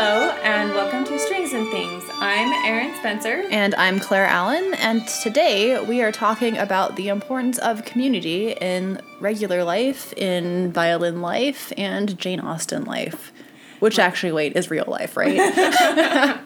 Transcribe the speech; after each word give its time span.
Hello, 0.00 0.30
and 0.44 0.70
welcome 0.74 1.02
to 1.06 1.18
Strings 1.18 1.52
and 1.52 1.68
Things. 1.72 2.04
I'm 2.20 2.52
Erin 2.64 2.94
Spencer. 2.98 3.42
And 3.50 3.74
I'm 3.74 3.98
Claire 3.98 4.26
Allen, 4.26 4.74
and 4.74 5.04
today 5.08 5.84
we 5.84 6.02
are 6.02 6.12
talking 6.12 6.56
about 6.56 6.94
the 6.94 7.08
importance 7.08 7.58
of 7.58 7.84
community 7.84 8.52
in 8.52 9.02
regular 9.18 9.64
life, 9.64 10.12
in 10.12 10.70
violin 10.70 11.20
life, 11.20 11.72
and 11.76 12.16
Jane 12.16 12.38
Austen 12.38 12.84
life. 12.84 13.32
Which 13.80 13.98
actually, 13.98 14.30
wait, 14.30 14.56
is 14.56 14.70
real 14.70 14.84
life, 14.86 15.16
right? 15.16 15.36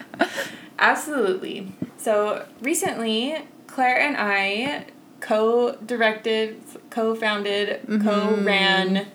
Absolutely. 0.78 1.74
So, 1.98 2.46
recently, 2.62 3.36
Claire 3.66 4.00
and 4.00 4.16
I 4.16 4.86
co 5.20 5.76
directed, 5.84 6.58
co 6.88 7.14
founded, 7.14 7.82
mm-hmm. 7.82 8.02
co 8.02 8.34
ran 8.42 9.08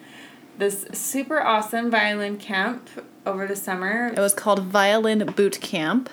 this 0.59 0.85
super 0.93 1.41
awesome 1.41 1.89
violin 1.89 2.37
camp 2.37 2.87
over 3.27 3.45
the 3.45 3.55
summer. 3.55 4.07
It 4.07 4.19
was 4.19 4.33
called 4.33 4.63
Violin 4.63 5.25
Boot 5.35 5.59
Camp. 5.61 6.09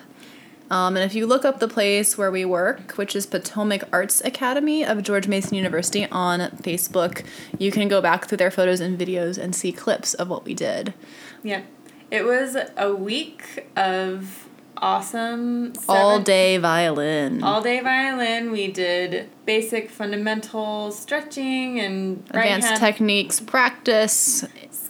Um, 0.70 0.96
and 0.96 1.04
if 1.04 1.14
you 1.14 1.26
look 1.26 1.44
up 1.44 1.60
the 1.60 1.68
place 1.68 2.18
where 2.18 2.30
we 2.30 2.44
work, 2.44 2.92
which 2.92 3.14
is 3.14 3.26
Potomac 3.26 3.84
Arts 3.92 4.20
Academy 4.24 4.84
of 4.84 5.02
George 5.02 5.28
Mason 5.28 5.54
University 5.54 6.06
on 6.10 6.40
Facebook, 6.62 7.24
you 7.58 7.70
can 7.70 7.86
go 7.86 8.00
back 8.00 8.26
through 8.26 8.38
their 8.38 8.50
photos 8.50 8.80
and 8.80 8.98
videos 8.98 9.38
and 9.38 9.54
see 9.54 9.72
clips 9.72 10.14
of 10.14 10.28
what 10.28 10.44
we 10.44 10.54
did. 10.54 10.94
Yeah. 11.42 11.62
It 12.10 12.24
was 12.24 12.56
a 12.76 12.94
week 12.94 13.66
of 13.76 14.48
awesome 14.78 15.72
All 15.88 16.20
day 16.20 16.56
violin. 16.58 17.42
all 17.42 17.60
day 17.62 17.80
violin. 17.80 18.50
We 18.50 18.70
did 18.70 19.28
basic 19.46 19.90
fundamental 19.90 20.90
stretching 20.90 21.78
and 21.80 22.24
Advanced 22.30 22.68
hand 22.68 22.80
techniques, 22.80 23.38
practice, 23.40 24.44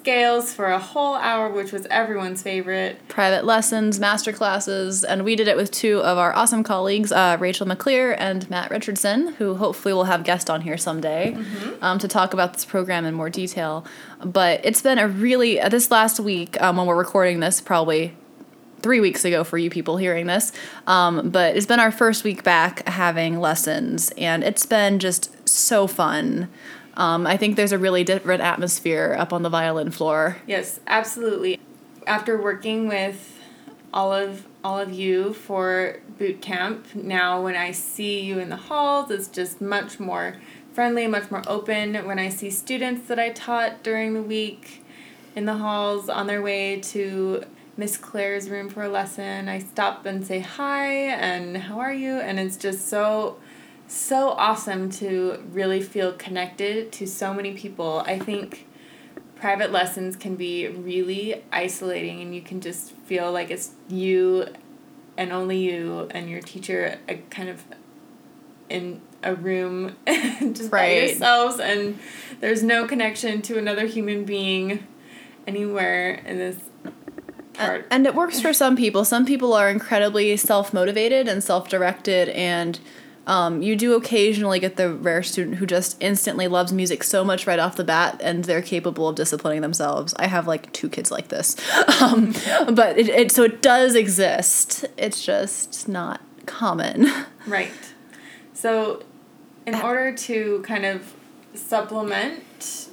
scales 0.04 0.52
for 0.52 0.66
a 0.66 0.78
whole 0.78 1.14
hour, 1.14 1.48
which 1.48 1.72
was 1.72 1.86
everyone's 1.86 2.42
favorite. 2.42 2.98
private 3.08 3.42
lessons, 3.46 3.98
master 3.98 4.34
classes, 4.34 5.02
and 5.02 5.24
we 5.24 5.34
did 5.34 5.48
it 5.48 5.56
with 5.56 5.70
two 5.70 6.00
of 6.00 6.18
our 6.18 6.30
awesome 6.34 6.62
colleagues, 6.62 7.10
uh, 7.10 7.38
Rachel 7.40 7.66
McClear 7.66 8.14
and 8.18 8.48
Matt 8.50 8.70
Richardson, 8.70 9.28
who 9.38 9.54
hopefully 9.54 9.94
will 9.94 10.04
have 10.04 10.22
guest 10.22 10.50
on 10.50 10.60
here 10.60 10.76
someday 10.76 11.34
um, 11.80 11.98
to 11.98 12.06
talk 12.06 12.34
about 12.34 12.52
this 12.52 12.66
program 12.66 13.06
in 13.06 13.14
more 13.14 13.30
detail. 13.30 13.86
But 14.22 14.60
it's 14.62 14.82
been 14.82 14.98
a 14.98 15.08
really 15.08 15.58
uh, 15.58 15.70
this 15.70 15.90
last 15.90 16.20
week 16.20 16.60
um, 16.60 16.76
when 16.76 16.84
we're 16.84 16.98
recording 16.98 17.40
this, 17.40 17.62
probably 17.62 18.14
three 18.82 19.00
weeks 19.00 19.24
ago 19.24 19.42
for 19.42 19.56
you 19.56 19.70
people 19.70 19.96
hearing 19.96 20.26
this. 20.26 20.52
Um, 20.86 21.30
but 21.30 21.56
it's 21.56 21.64
been 21.64 21.80
our 21.80 21.90
first 21.90 22.24
week 22.24 22.44
back 22.44 22.86
having 22.86 23.40
lessons, 23.40 24.12
and 24.18 24.44
it's 24.44 24.66
been 24.66 24.98
just 24.98 25.48
so 25.48 25.86
fun. 25.86 26.50
Um, 26.96 27.26
I 27.26 27.36
think 27.36 27.56
there's 27.56 27.72
a 27.72 27.78
really 27.78 28.04
different 28.04 28.42
atmosphere 28.42 29.16
up 29.18 29.32
on 29.32 29.42
the 29.42 29.48
violin 29.50 29.90
floor. 29.90 30.38
Yes, 30.46 30.80
absolutely. 30.86 31.60
After 32.06 32.40
working 32.40 32.86
with 32.88 33.40
all 33.92 34.12
of 34.12 34.46
all 34.62 34.78
of 34.78 34.92
you 34.92 35.32
for 35.32 36.00
boot 36.18 36.40
camp, 36.40 36.94
now 36.94 37.42
when 37.42 37.56
I 37.56 37.72
see 37.72 38.20
you 38.20 38.38
in 38.38 38.48
the 38.48 38.56
halls, 38.56 39.10
it's 39.10 39.28
just 39.28 39.60
much 39.60 40.00
more 40.00 40.36
friendly, 40.72 41.06
much 41.06 41.30
more 41.30 41.42
open. 41.46 41.94
When 42.06 42.18
I 42.18 42.28
see 42.28 42.50
students 42.50 43.08
that 43.08 43.18
I 43.18 43.30
taught 43.30 43.82
during 43.82 44.14
the 44.14 44.22
week 44.22 44.84
in 45.36 45.44
the 45.44 45.54
halls 45.54 46.08
on 46.08 46.26
their 46.26 46.42
way 46.42 46.80
to 46.80 47.44
Miss 47.76 47.96
Claire's 47.96 48.48
room 48.48 48.68
for 48.68 48.84
a 48.84 48.88
lesson, 48.88 49.48
I 49.48 49.58
stop 49.58 50.06
and 50.06 50.26
say 50.26 50.40
hi 50.40 50.86
and 50.86 51.56
how 51.56 51.80
are 51.80 51.92
you? 51.92 52.18
And 52.18 52.38
it's 52.38 52.56
just 52.56 52.88
so 52.88 53.36
so 53.86 54.30
awesome 54.30 54.90
to 54.90 55.42
really 55.50 55.80
feel 55.80 56.12
connected 56.12 56.92
to 56.92 57.06
so 57.06 57.34
many 57.34 57.54
people. 57.54 58.02
I 58.06 58.18
think 58.18 58.66
private 59.36 59.70
lessons 59.70 60.16
can 60.16 60.36
be 60.36 60.68
really 60.68 61.44
isolating 61.52 62.20
and 62.20 62.34
you 62.34 62.40
can 62.40 62.60
just 62.60 62.92
feel 62.92 63.30
like 63.30 63.50
it's 63.50 63.72
you 63.88 64.46
and 65.16 65.32
only 65.32 65.58
you 65.58 66.08
and 66.10 66.30
your 66.30 66.40
teacher 66.40 66.98
uh, 67.08 67.14
kind 67.30 67.48
of 67.48 67.62
in 68.68 69.00
a 69.22 69.34
room 69.34 69.96
just 70.06 70.70
by 70.70 70.92
yourselves 70.92 71.58
and 71.60 71.98
there's 72.40 72.62
no 72.62 72.86
connection 72.86 73.42
to 73.42 73.58
another 73.58 73.86
human 73.86 74.24
being 74.24 74.86
anywhere 75.46 76.14
in 76.26 76.38
this 76.38 76.56
part. 77.54 77.86
And 77.90 78.06
it 78.06 78.14
works 78.14 78.40
for 78.40 78.52
some 78.52 78.76
people. 78.76 79.04
Some 79.04 79.24
people 79.24 79.54
are 79.54 79.70
incredibly 79.70 80.36
self 80.36 80.74
motivated 80.74 81.28
and 81.28 81.42
self 81.42 81.68
directed, 81.68 82.28
and 82.30 82.78
um, 83.26 83.62
you 83.62 83.76
do 83.76 83.94
occasionally 83.94 84.58
get 84.58 84.76
the 84.76 84.92
rare 84.92 85.22
student 85.22 85.56
who 85.56 85.66
just 85.66 85.96
instantly 86.00 86.46
loves 86.46 86.72
music 86.72 87.02
so 87.02 87.24
much 87.24 87.46
right 87.46 87.58
off 87.58 87.76
the 87.76 87.84
bat, 87.84 88.20
and 88.22 88.44
they're 88.44 88.62
capable 88.62 89.08
of 89.08 89.16
disciplining 89.16 89.62
themselves. 89.62 90.14
I 90.18 90.26
have 90.26 90.46
like 90.46 90.72
two 90.72 90.88
kids 90.88 91.10
like 91.10 91.28
this, 91.28 91.56
um, 92.02 92.34
but 92.72 92.98
it, 92.98 93.08
it 93.08 93.32
so 93.32 93.42
it 93.42 93.62
does 93.62 93.94
exist. 93.94 94.84
It's 94.96 95.24
just 95.24 95.88
not 95.88 96.20
common. 96.46 97.08
Right. 97.46 97.70
So, 98.54 99.02
in 99.66 99.74
order 99.74 100.10
to 100.14 100.62
kind 100.66 100.86
of 100.86 101.12
supplement 101.52 102.88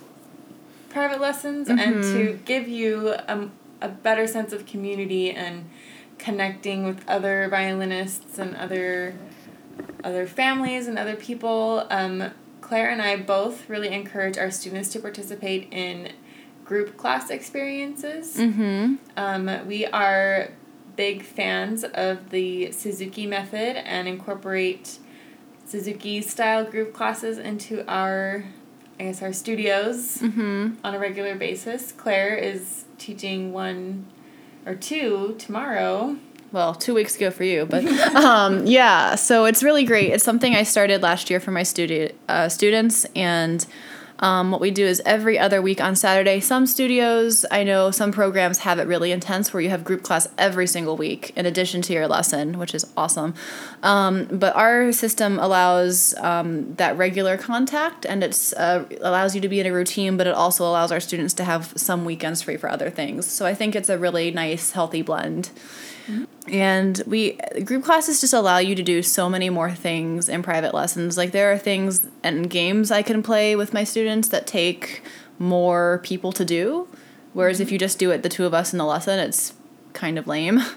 private 0.89 1.21
lessons 1.21 1.69
and 1.69 2.03
to 2.03 2.37
give 2.43 2.67
you 2.67 3.13
a, 3.29 3.49
a 3.79 3.87
better 3.87 4.27
sense 4.27 4.51
of 4.51 4.65
community 4.65 5.31
and 5.31 5.69
connecting 6.17 6.83
with 6.83 7.07
other 7.07 7.47
violinists 7.49 8.37
and 8.37 8.57
other 8.57 9.15
other 10.03 10.25
families 10.25 10.87
and 10.87 10.97
other 10.97 11.15
people, 11.15 11.85
um, 11.89 12.31
Claire 12.61 12.89
and 12.89 13.01
I 13.01 13.17
both 13.17 13.69
really 13.69 13.89
encourage 13.89 14.37
our 14.37 14.51
students 14.51 14.89
to 14.89 14.99
participate 14.99 15.67
in 15.71 16.11
group 16.65 16.95
class 16.97 17.29
experiences. 17.29 18.37
Mm-hmm. 18.37 18.95
Um, 19.17 19.67
we 19.67 19.85
are 19.87 20.51
big 20.95 21.23
fans 21.23 21.83
of 21.83 22.29
the 22.29 22.71
Suzuki 22.71 23.25
method 23.27 23.77
and 23.77 24.07
incorporate 24.07 24.99
Suzuki 25.65 26.21
style 26.21 26.63
group 26.65 26.93
classes 26.93 27.37
into 27.37 27.85
our, 27.89 28.45
I 28.99 29.03
guess, 29.03 29.21
our 29.21 29.33
studios 29.33 30.17
Mm-hmm. 30.19 30.75
on 30.83 30.95
a 30.95 30.99
regular 30.99 31.35
basis. 31.35 31.91
Claire 31.91 32.35
is 32.35 32.85
teaching 32.97 33.51
one 33.51 34.05
or 34.65 34.75
two 34.75 35.35
tomorrow. 35.39 36.17
Well, 36.51 36.75
two 36.75 36.93
weeks 36.93 37.15
ago 37.15 37.31
for 37.31 37.43
you, 37.43 37.65
but 37.65 37.85
um, 38.15 38.65
yeah. 38.65 39.15
So 39.15 39.45
it's 39.45 39.63
really 39.63 39.85
great. 39.85 40.11
It's 40.11 40.23
something 40.23 40.55
I 40.55 40.63
started 40.63 41.01
last 41.01 41.29
year 41.29 41.39
for 41.39 41.51
my 41.51 41.61
studi- 41.61 42.13
uh, 42.27 42.49
students, 42.49 43.05
and 43.15 43.65
um, 44.21 44.51
what 44.51 44.61
we 44.61 44.69
do 44.69 44.85
is 44.85 45.01
every 45.03 45.39
other 45.39 45.61
week 45.61 45.81
on 45.81 45.95
Saturday. 45.95 46.39
Some 46.39 46.67
studios, 46.67 47.43
I 47.49 47.63
know, 47.63 47.89
some 47.89 48.11
programs 48.11 48.59
have 48.59 48.77
it 48.77 48.85
really 48.87 49.11
intense 49.11 49.51
where 49.51 49.61
you 49.61 49.69
have 49.69 49.83
group 49.83 50.03
class 50.03 50.27
every 50.37 50.67
single 50.67 50.95
week 50.95 51.33
in 51.35 51.47
addition 51.47 51.81
to 51.83 51.93
your 51.93 52.07
lesson, 52.07 52.59
which 52.59 52.75
is 52.75 52.85
awesome. 52.95 53.33
Um, 53.81 54.25
but 54.31 54.55
our 54.55 54.91
system 54.91 55.39
allows 55.39 56.13
um, 56.19 56.75
that 56.75 56.97
regular 56.97 57.35
contact, 57.35 58.05
and 58.05 58.23
it's 58.23 58.53
uh, 58.53 58.85
allows 59.01 59.33
you 59.33 59.41
to 59.41 59.49
be 59.49 59.59
in 59.59 59.65
a 59.65 59.73
routine, 59.73 60.17
but 60.17 60.27
it 60.27 60.35
also 60.35 60.65
allows 60.65 60.91
our 60.91 60.99
students 60.99 61.33
to 61.35 61.43
have 61.43 61.73
some 61.75 62.05
weekends 62.05 62.43
free 62.43 62.57
for 62.57 62.69
other 62.69 62.91
things. 62.91 63.25
So 63.25 63.47
I 63.47 63.55
think 63.55 63.75
it's 63.75 63.89
a 63.89 63.97
really 63.97 64.29
nice, 64.29 64.71
healthy 64.71 65.01
blend. 65.01 65.49
And 66.47 67.01
we 67.05 67.37
group 67.63 67.83
classes 67.83 68.21
just 68.21 68.33
allow 68.33 68.57
you 68.57 68.75
to 68.75 68.83
do 68.83 69.03
so 69.03 69.29
many 69.29 69.49
more 69.49 69.71
things 69.71 70.27
in 70.27 70.43
private 70.43 70.73
lessons. 70.73 71.17
Like 71.17 71.31
there 71.31 71.51
are 71.51 71.57
things 71.57 72.07
and 72.23 72.49
games 72.49 72.91
I 72.91 73.01
can 73.01 73.21
play 73.21 73.55
with 73.55 73.73
my 73.73 73.83
students 73.83 74.27
that 74.29 74.47
take 74.47 75.03
more 75.39 75.99
people 76.03 76.31
to 76.33 76.45
do. 76.45 76.87
Whereas 77.33 77.59
if 77.59 77.71
you 77.71 77.77
just 77.77 77.99
do 77.99 78.11
it 78.11 78.23
the 78.23 78.29
two 78.29 78.45
of 78.45 78.53
us 78.53 78.73
in 78.73 78.79
the 78.79 78.85
lesson, 78.85 79.19
it's 79.19 79.53
kind 79.93 80.17
of 80.17 80.27
lame. 80.27 80.61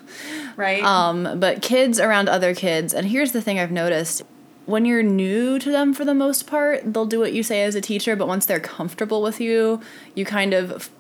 Right? 0.57 0.85
Um, 0.85 1.41
but 1.41 1.63
kids 1.63 1.99
around 1.99 2.29
other 2.29 2.55
kids, 2.55 2.95
and 2.95 3.09
here's 3.09 3.33
the 3.33 3.43
thing 3.43 3.59
I've 3.59 3.73
noticed 3.73 4.23
when 4.67 4.85
you're 4.85 5.03
new 5.03 5.59
to 5.59 5.71
them 5.71 5.93
for 5.93 6.05
the 6.05 6.15
most 6.15 6.47
part, 6.47 6.93
they'll 6.93 7.07
do 7.07 7.19
what 7.19 7.33
you 7.33 7.43
say 7.43 7.65
as 7.65 7.75
a 7.75 7.81
teacher, 7.81 8.17
but 8.17 8.29
once 8.29 8.47
they're 8.47 8.61
comfortable 8.61 9.21
with 9.21 9.41
you, 9.41 9.81
you 10.15 10.25
kind 10.25 10.55
of 10.55 10.91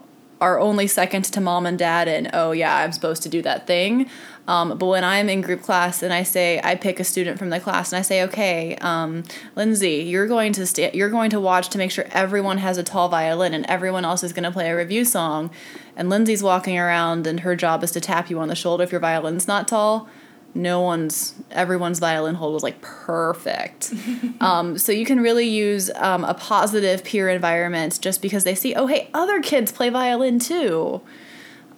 are 0.44 0.60
only 0.60 0.86
second 0.86 1.24
to 1.24 1.40
mom 1.40 1.64
and 1.64 1.78
dad 1.78 2.06
and 2.06 2.28
oh 2.34 2.52
yeah 2.52 2.76
i'm 2.76 2.92
supposed 2.92 3.22
to 3.22 3.28
do 3.30 3.40
that 3.40 3.66
thing. 3.66 4.08
Um, 4.46 4.76
but 4.76 4.86
when 4.86 5.04
i'm 5.04 5.30
in 5.30 5.40
group 5.40 5.62
class 5.62 6.02
and 6.02 6.12
i 6.12 6.22
say 6.22 6.60
i 6.62 6.74
pick 6.74 7.00
a 7.00 7.04
student 7.04 7.38
from 7.38 7.48
the 7.48 7.58
class 7.58 7.92
and 7.92 7.98
i 7.98 8.02
say 8.02 8.22
okay 8.24 8.76
um, 8.82 9.24
lindsay 9.56 10.02
you're 10.02 10.26
going 10.26 10.52
to 10.52 10.66
sta 10.66 10.90
you're 10.92 11.08
going 11.08 11.30
to 11.30 11.40
watch 11.40 11.70
to 11.70 11.78
make 11.78 11.90
sure 11.90 12.04
everyone 12.10 12.58
has 12.58 12.76
a 12.76 12.82
tall 12.82 13.08
violin 13.08 13.54
and 13.54 13.64
everyone 13.66 14.04
else 14.04 14.22
is 14.22 14.34
going 14.34 14.44
to 14.44 14.52
play 14.52 14.68
a 14.68 14.76
review 14.76 15.04
song. 15.04 15.50
And 15.96 16.10
lindsay's 16.10 16.42
walking 16.42 16.78
around 16.78 17.26
and 17.26 17.40
her 17.40 17.56
job 17.56 17.82
is 17.82 17.90
to 17.92 18.00
tap 18.00 18.28
you 18.28 18.38
on 18.38 18.48
the 18.48 18.54
shoulder 18.54 18.84
if 18.84 18.92
your 18.92 19.00
violin's 19.00 19.48
not 19.48 19.66
tall 19.66 20.08
no 20.54 20.80
one's 20.80 21.34
everyone's 21.50 21.98
violin 21.98 22.34
hold 22.34 22.54
was 22.54 22.62
like 22.62 22.80
perfect. 22.80 23.92
Um, 24.40 24.76
so 24.76 24.92
you 24.92 25.06
can 25.06 25.20
really 25.20 25.48
use 25.48 25.90
um, 25.94 26.22
a 26.24 26.34
positive 26.34 27.02
peer 27.02 27.30
environment 27.30 27.98
just 28.02 28.20
because 28.20 28.44
they 28.44 28.54
see 28.54 28.74
oh 28.74 28.86
hey 28.86 29.08
other 29.14 29.40
kids 29.40 29.72
play 29.72 29.88
violin 29.90 30.38
too. 30.38 31.00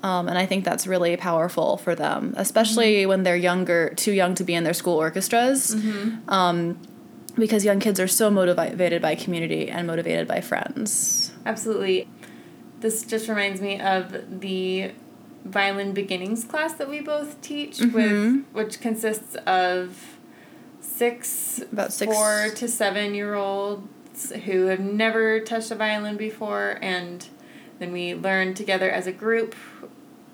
Um, 0.02 0.28
and 0.28 0.36
i 0.36 0.46
think 0.46 0.64
that's 0.64 0.86
really 0.86 1.16
powerful 1.16 1.78
for 1.78 1.94
them 1.94 2.34
especially 2.36 3.06
when 3.06 3.22
they're 3.22 3.36
younger 3.36 3.92
too 3.96 4.12
young 4.12 4.34
to 4.34 4.44
be 4.44 4.54
in 4.54 4.64
their 4.64 4.74
school 4.74 4.96
orchestras. 4.96 5.74
Um, 6.28 6.78
because 7.36 7.64
young 7.64 7.80
kids 7.80 8.00
are 8.00 8.08
so 8.08 8.30
motivated 8.30 9.02
by 9.02 9.14
community 9.14 9.68
and 9.68 9.86
motivated 9.86 10.26
by 10.26 10.40
friends. 10.40 11.32
Absolutely. 11.44 12.08
This 12.80 13.04
just 13.04 13.28
reminds 13.28 13.60
me 13.60 13.80
of 13.80 14.40
the 14.40 14.92
violin 15.50 15.92
beginnings 15.92 16.44
class 16.44 16.74
that 16.74 16.88
we 16.88 17.00
both 17.00 17.40
teach 17.40 17.78
Mhm. 17.78 17.92
with 17.92 18.44
which 18.52 18.80
consists 18.80 19.34
of 19.46 20.18
six 20.80 21.60
About 21.72 21.92
six- 21.92 22.12
four 22.14 22.48
to 22.54 22.68
seven 22.68 23.14
year 23.14 23.34
olds 23.34 24.32
who 24.46 24.66
have 24.66 24.80
never 24.80 25.40
touched 25.40 25.70
a 25.70 25.74
violin 25.74 26.16
before 26.16 26.78
and 26.82 27.26
then 27.78 27.92
we 27.92 28.14
learn 28.14 28.54
together 28.54 28.90
as 28.90 29.06
a 29.06 29.12
group 29.12 29.54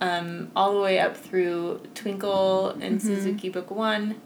um, 0.00 0.50
all 0.56 0.72
the 0.74 0.80
way 0.80 0.98
up 0.98 1.16
through 1.16 1.80
Twinkle 1.94 2.70
and 2.80 2.98
Mm-hmm. 3.00 3.14
Suzuki 3.14 3.48
Book 3.48 3.70
One. 3.70 4.16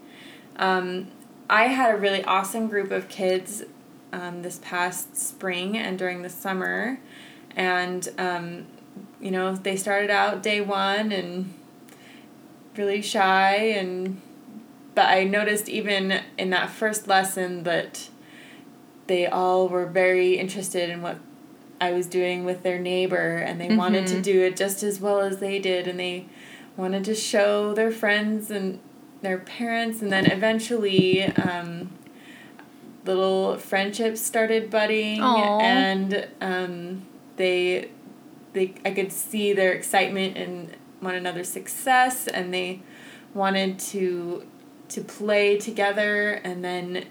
Um, 0.57 1.09
I 1.51 1.65
had 1.65 1.95
a 1.95 1.99
really 1.99 2.25
awesome 2.25 2.69
group 2.69 2.91
of 2.91 3.09
kids 3.09 3.63
um, 4.13 4.41
this 4.43 4.59
past 4.63 5.17
spring 5.19 5.77
and 5.77 5.99
during 5.99 6.23
the 6.23 6.31
summer, 6.31 6.99
and 7.55 8.09
um, 8.17 8.67
you 9.21 9.31
know 9.31 9.55
they 9.55 9.77
started 9.77 10.11
out 10.11 10.43
day 10.43 10.61
one 10.61 11.13
and 11.13 11.53
really 12.77 13.01
shy 13.03 13.55
and 13.57 14.21
but 14.95 15.07
I 15.07 15.25
noticed 15.25 15.69
even 15.69 16.21
in 16.39 16.51
that 16.51 16.71
first 16.71 17.07
lesson 17.07 17.63
that 17.65 18.09
they 19.07 19.27
all 19.27 19.69
were 19.69 19.87
very 19.87 20.39
interested 20.39 20.89
in 20.91 21.03
what 21.03 21.19
I 21.81 21.93
was 21.93 22.07
doing 22.07 22.45
with 22.45 22.63
their 22.63 22.79
neighbor 22.79 23.37
and 23.37 23.61
they 23.61 23.75
wanted 23.75 24.07
to 24.09 24.15
Mhm. 24.17 24.23
do 24.23 24.43
it 24.43 24.57
just 24.57 24.83
as 24.83 25.01
well 25.01 25.21
as 25.21 25.39
they 25.39 25.59
did 25.59 25.87
and 25.87 26.01
they 26.01 26.25
wanted 26.77 27.05
to 27.05 27.15
show 27.15 27.75
their 27.75 27.91
friends 27.91 28.51
and 28.51 28.79
their 29.23 29.39
parents 29.39 30.01
and 30.03 30.11
then 30.11 30.27
eventually 30.27 31.23
um, 31.25 31.91
little 33.05 33.57
friendships 33.57 34.21
started 34.21 34.71
budding 34.71 35.21
Aw. 35.23 35.61
and 35.61 36.27
um, 36.41 37.03
they 37.37 37.91
they 38.57 38.75
I 38.85 38.91
could 38.91 39.13
see 39.13 39.53
their 39.53 39.73
excitement 39.73 40.37
in 40.37 40.75
one 41.01 41.15
another's 41.15 41.49
success 41.49 42.27
and 42.27 42.53
they 42.53 42.81
wanted 43.35 43.79
to 43.79 44.45
to 44.89 45.01
play 45.03 45.59
together 45.59 46.41
and 46.43 46.65
then 46.65 47.05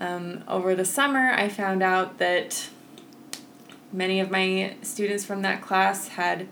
um, 0.00 0.44
over 0.46 0.74
the 0.74 0.84
summer 0.84 1.32
I 1.32 1.48
found 1.48 1.82
out 1.82 2.18
that 2.18 2.68
many 3.92 4.20
of 4.20 4.30
my 4.30 4.76
students 4.82 5.24
from 5.24 5.42
that 5.42 5.62
class 5.62 6.08
had 6.08 6.46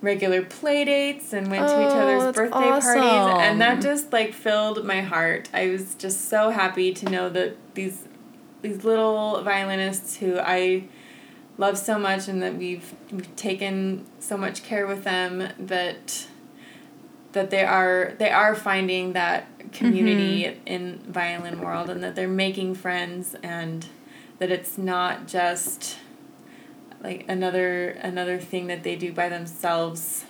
regular 0.00 0.42
play 0.42 0.84
dates 0.84 1.32
and 1.32 1.50
went 1.50 1.66
to 1.68 1.74
each 1.74 1.92
Oh, 1.92 2.00
other's 2.00 2.34
birthday 2.34 2.70
parties 2.80 2.94
and 3.44 3.60
that 3.60 3.80
just 3.80 4.12
like 4.12 4.32
filled 4.32 4.84
my 4.84 5.00
heart. 5.00 5.48
I 5.52 5.68
was 5.70 5.94
just 5.94 6.28
so 6.28 6.50
happy 6.50 6.92
to 6.94 7.08
know 7.10 7.28
that 7.30 7.56
these 7.74 8.04
these 8.62 8.84
little 8.84 9.42
violinists 9.42 10.16
who 10.16 10.38
I 10.38 10.84
love 11.58 11.76
so 11.76 11.98
much 11.98 12.28
and 12.28 12.40
that 12.40 12.54
we've, 12.54 12.94
taken 13.36 14.06
so 14.20 14.36
much 14.36 14.62
care 14.62 14.86
with 14.86 15.04
them 15.04 15.48
that 15.58 16.26
that 17.32 17.50
they 17.50 17.64
are 17.64 18.14
they 18.18 18.30
are 18.30 18.54
finding 18.54 19.12
that 19.12 19.46
community 19.72 20.44
mm-hmm. 20.44 20.66
in 20.66 20.98
violin 21.06 21.60
world 21.60 21.90
and 21.90 22.02
that 22.02 22.14
they're 22.14 22.28
making 22.28 22.74
friends 22.74 23.36
and 23.42 23.86
that 24.38 24.50
it's 24.50 24.78
not 24.78 25.26
just 25.26 25.96
like 27.02 27.24
another 27.28 27.90
another 28.02 28.38
thing 28.38 28.66
that 28.66 28.82
they 28.82 28.96
do 28.96 29.12
by 29.12 29.28
themselves 29.28 30.24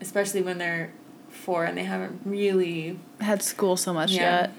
especially 0.00 0.42
when 0.42 0.58
they're 0.58 0.92
four 1.28 1.64
and 1.64 1.76
they 1.76 1.84
haven't 1.84 2.20
really 2.24 2.98
had 3.20 3.42
school 3.42 3.76
so 3.76 3.92
much 3.92 4.12
Yeah. 4.12 4.42
yet. 4.42 4.52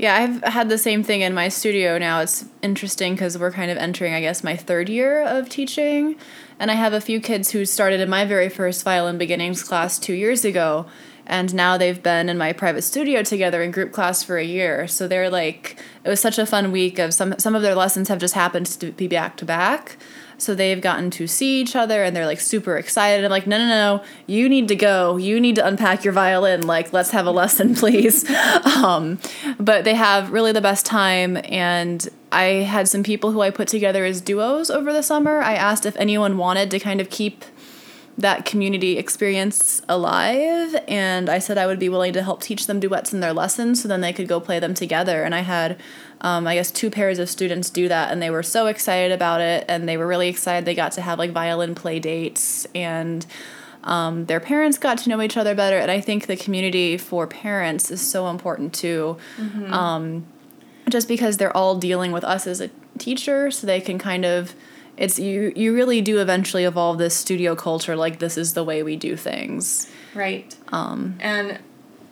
Yeah, 0.00 0.16
I've 0.16 0.42
had 0.54 0.70
the 0.70 0.78
same 0.78 1.02
thing 1.02 1.20
in 1.20 1.34
my 1.34 1.50
studio 1.50 1.98
now. 1.98 2.20
It's 2.20 2.46
interesting 2.62 3.12
because 3.12 3.36
we're 3.36 3.52
kind 3.52 3.70
of 3.70 3.76
entering, 3.76 4.14
I 4.14 4.22
guess, 4.22 4.42
my 4.42 4.56
third 4.56 4.88
year 4.88 5.22
of 5.22 5.50
teaching. 5.50 6.16
And 6.58 6.70
I 6.70 6.74
have 6.74 6.94
a 6.94 7.02
few 7.02 7.20
kids 7.20 7.50
who 7.50 7.66
started 7.66 8.00
in 8.00 8.08
my 8.08 8.24
very 8.24 8.48
first 8.48 8.82
violin 8.82 9.18
beginnings 9.18 9.62
class 9.62 9.98
two 9.98 10.14
years 10.14 10.42
ago. 10.42 10.86
And 11.30 11.54
now 11.54 11.78
they've 11.78 12.02
been 12.02 12.28
in 12.28 12.36
my 12.36 12.52
private 12.52 12.82
studio 12.82 13.22
together 13.22 13.62
in 13.62 13.70
group 13.70 13.92
class 13.92 14.24
for 14.24 14.36
a 14.36 14.44
year. 14.44 14.88
So 14.88 15.06
they're 15.06 15.30
like, 15.30 15.80
it 16.04 16.08
was 16.08 16.20
such 16.20 16.38
a 16.38 16.44
fun 16.44 16.72
week 16.72 16.98
of 16.98 17.14
some, 17.14 17.36
some 17.38 17.54
of 17.54 17.62
their 17.62 17.76
lessons 17.76 18.08
have 18.08 18.18
just 18.18 18.34
happened 18.34 18.66
to 18.66 18.90
be 18.90 19.06
back 19.06 19.36
to 19.36 19.44
back. 19.44 19.96
So 20.38 20.56
they've 20.56 20.80
gotten 20.80 21.08
to 21.12 21.28
see 21.28 21.60
each 21.60 21.76
other 21.76 22.02
and 22.02 22.16
they're 22.16 22.26
like 22.26 22.40
super 22.40 22.76
excited. 22.76 23.24
I'm 23.24 23.30
like, 23.30 23.46
no, 23.46 23.58
no, 23.58 23.68
no, 23.68 24.04
you 24.26 24.48
need 24.48 24.66
to 24.68 24.74
go. 24.74 25.18
You 25.18 25.38
need 25.38 25.54
to 25.54 25.64
unpack 25.64 26.02
your 26.02 26.12
violin. 26.12 26.66
Like, 26.66 26.92
let's 26.92 27.12
have 27.12 27.26
a 27.26 27.30
lesson, 27.30 27.74
please. 27.76 28.28
um, 28.64 29.20
but 29.60 29.84
they 29.84 29.94
have 29.94 30.32
really 30.32 30.50
the 30.50 30.60
best 30.60 30.84
time. 30.84 31.38
And 31.44 32.08
I 32.32 32.44
had 32.44 32.88
some 32.88 33.04
people 33.04 33.30
who 33.30 33.40
I 33.40 33.50
put 33.50 33.68
together 33.68 34.04
as 34.04 34.20
duos 34.20 34.68
over 34.68 34.92
the 34.92 35.02
summer. 35.02 35.42
I 35.42 35.54
asked 35.54 35.86
if 35.86 35.96
anyone 35.96 36.38
wanted 36.38 36.72
to 36.72 36.80
kind 36.80 37.00
of 37.00 37.08
keep 37.08 37.44
that 38.20 38.44
community 38.44 38.98
experience 38.98 39.82
alive 39.88 40.76
and 40.88 41.28
i 41.28 41.38
said 41.38 41.58
i 41.58 41.66
would 41.66 41.78
be 41.78 41.88
willing 41.88 42.12
to 42.12 42.22
help 42.22 42.40
teach 42.40 42.66
them 42.66 42.80
duets 42.80 43.12
in 43.12 43.20
their 43.20 43.32
lessons 43.32 43.82
so 43.82 43.88
then 43.88 44.00
they 44.00 44.12
could 44.12 44.28
go 44.28 44.40
play 44.40 44.58
them 44.58 44.74
together. 44.74 45.22
And 45.22 45.34
i 45.34 45.40
had 45.40 45.78
um, 46.20 46.46
i 46.46 46.54
guess 46.54 46.70
two 46.70 46.90
pairs 46.90 47.18
of 47.18 47.28
students 47.28 47.70
do 47.70 47.88
that 47.88 48.12
and 48.12 48.20
they 48.20 48.30
were 48.30 48.42
so 48.42 48.66
excited 48.66 49.12
about 49.12 49.40
it 49.40 49.64
and 49.68 49.88
they 49.88 49.96
were 49.96 50.06
really 50.06 50.28
excited 50.28 50.64
they 50.64 50.74
got 50.74 50.92
to 50.92 51.02
have 51.02 51.18
like 51.18 51.32
violin 51.32 51.74
play 51.74 51.98
dates 51.98 52.66
and 52.74 53.26
um, 53.82 54.26
their 54.26 54.40
parents 54.40 54.76
got 54.76 54.98
to 54.98 55.08
know 55.08 55.22
each 55.22 55.36
other 55.36 55.54
better 55.54 55.78
and 55.78 55.90
i 55.90 56.00
think 56.00 56.26
the 56.26 56.36
community 56.36 56.96
for 56.96 57.26
parents 57.26 57.90
is 57.90 58.00
so 58.00 58.28
important 58.28 58.74
too. 58.74 59.16
Um, 59.72 60.26
just 60.90 61.08
because 61.08 61.36
they're 61.36 61.56
all 61.56 61.76
dealing 61.76 62.12
with 62.12 62.24
us 62.24 62.46
as 62.46 62.60
a 62.60 62.70
teacher 62.98 63.50
so 63.50 63.66
they 63.66 63.80
can 63.80 63.98
kind 63.98 64.24
of 64.24 64.54
it's 65.00 65.18
you 65.18 65.52
you 65.56 65.74
really 65.74 66.00
do 66.00 66.20
eventually 66.20 66.64
evolve 66.64 66.98
this 66.98 67.16
studio 67.16 67.56
culture 67.56 67.96
like 67.96 68.20
this 68.20 68.36
is 68.38 68.54
the 68.54 68.62
way 68.62 68.82
we 68.84 68.94
do 68.94 69.16
things 69.16 69.90
right 70.14 70.56
um 70.72 71.16
And 71.20 71.58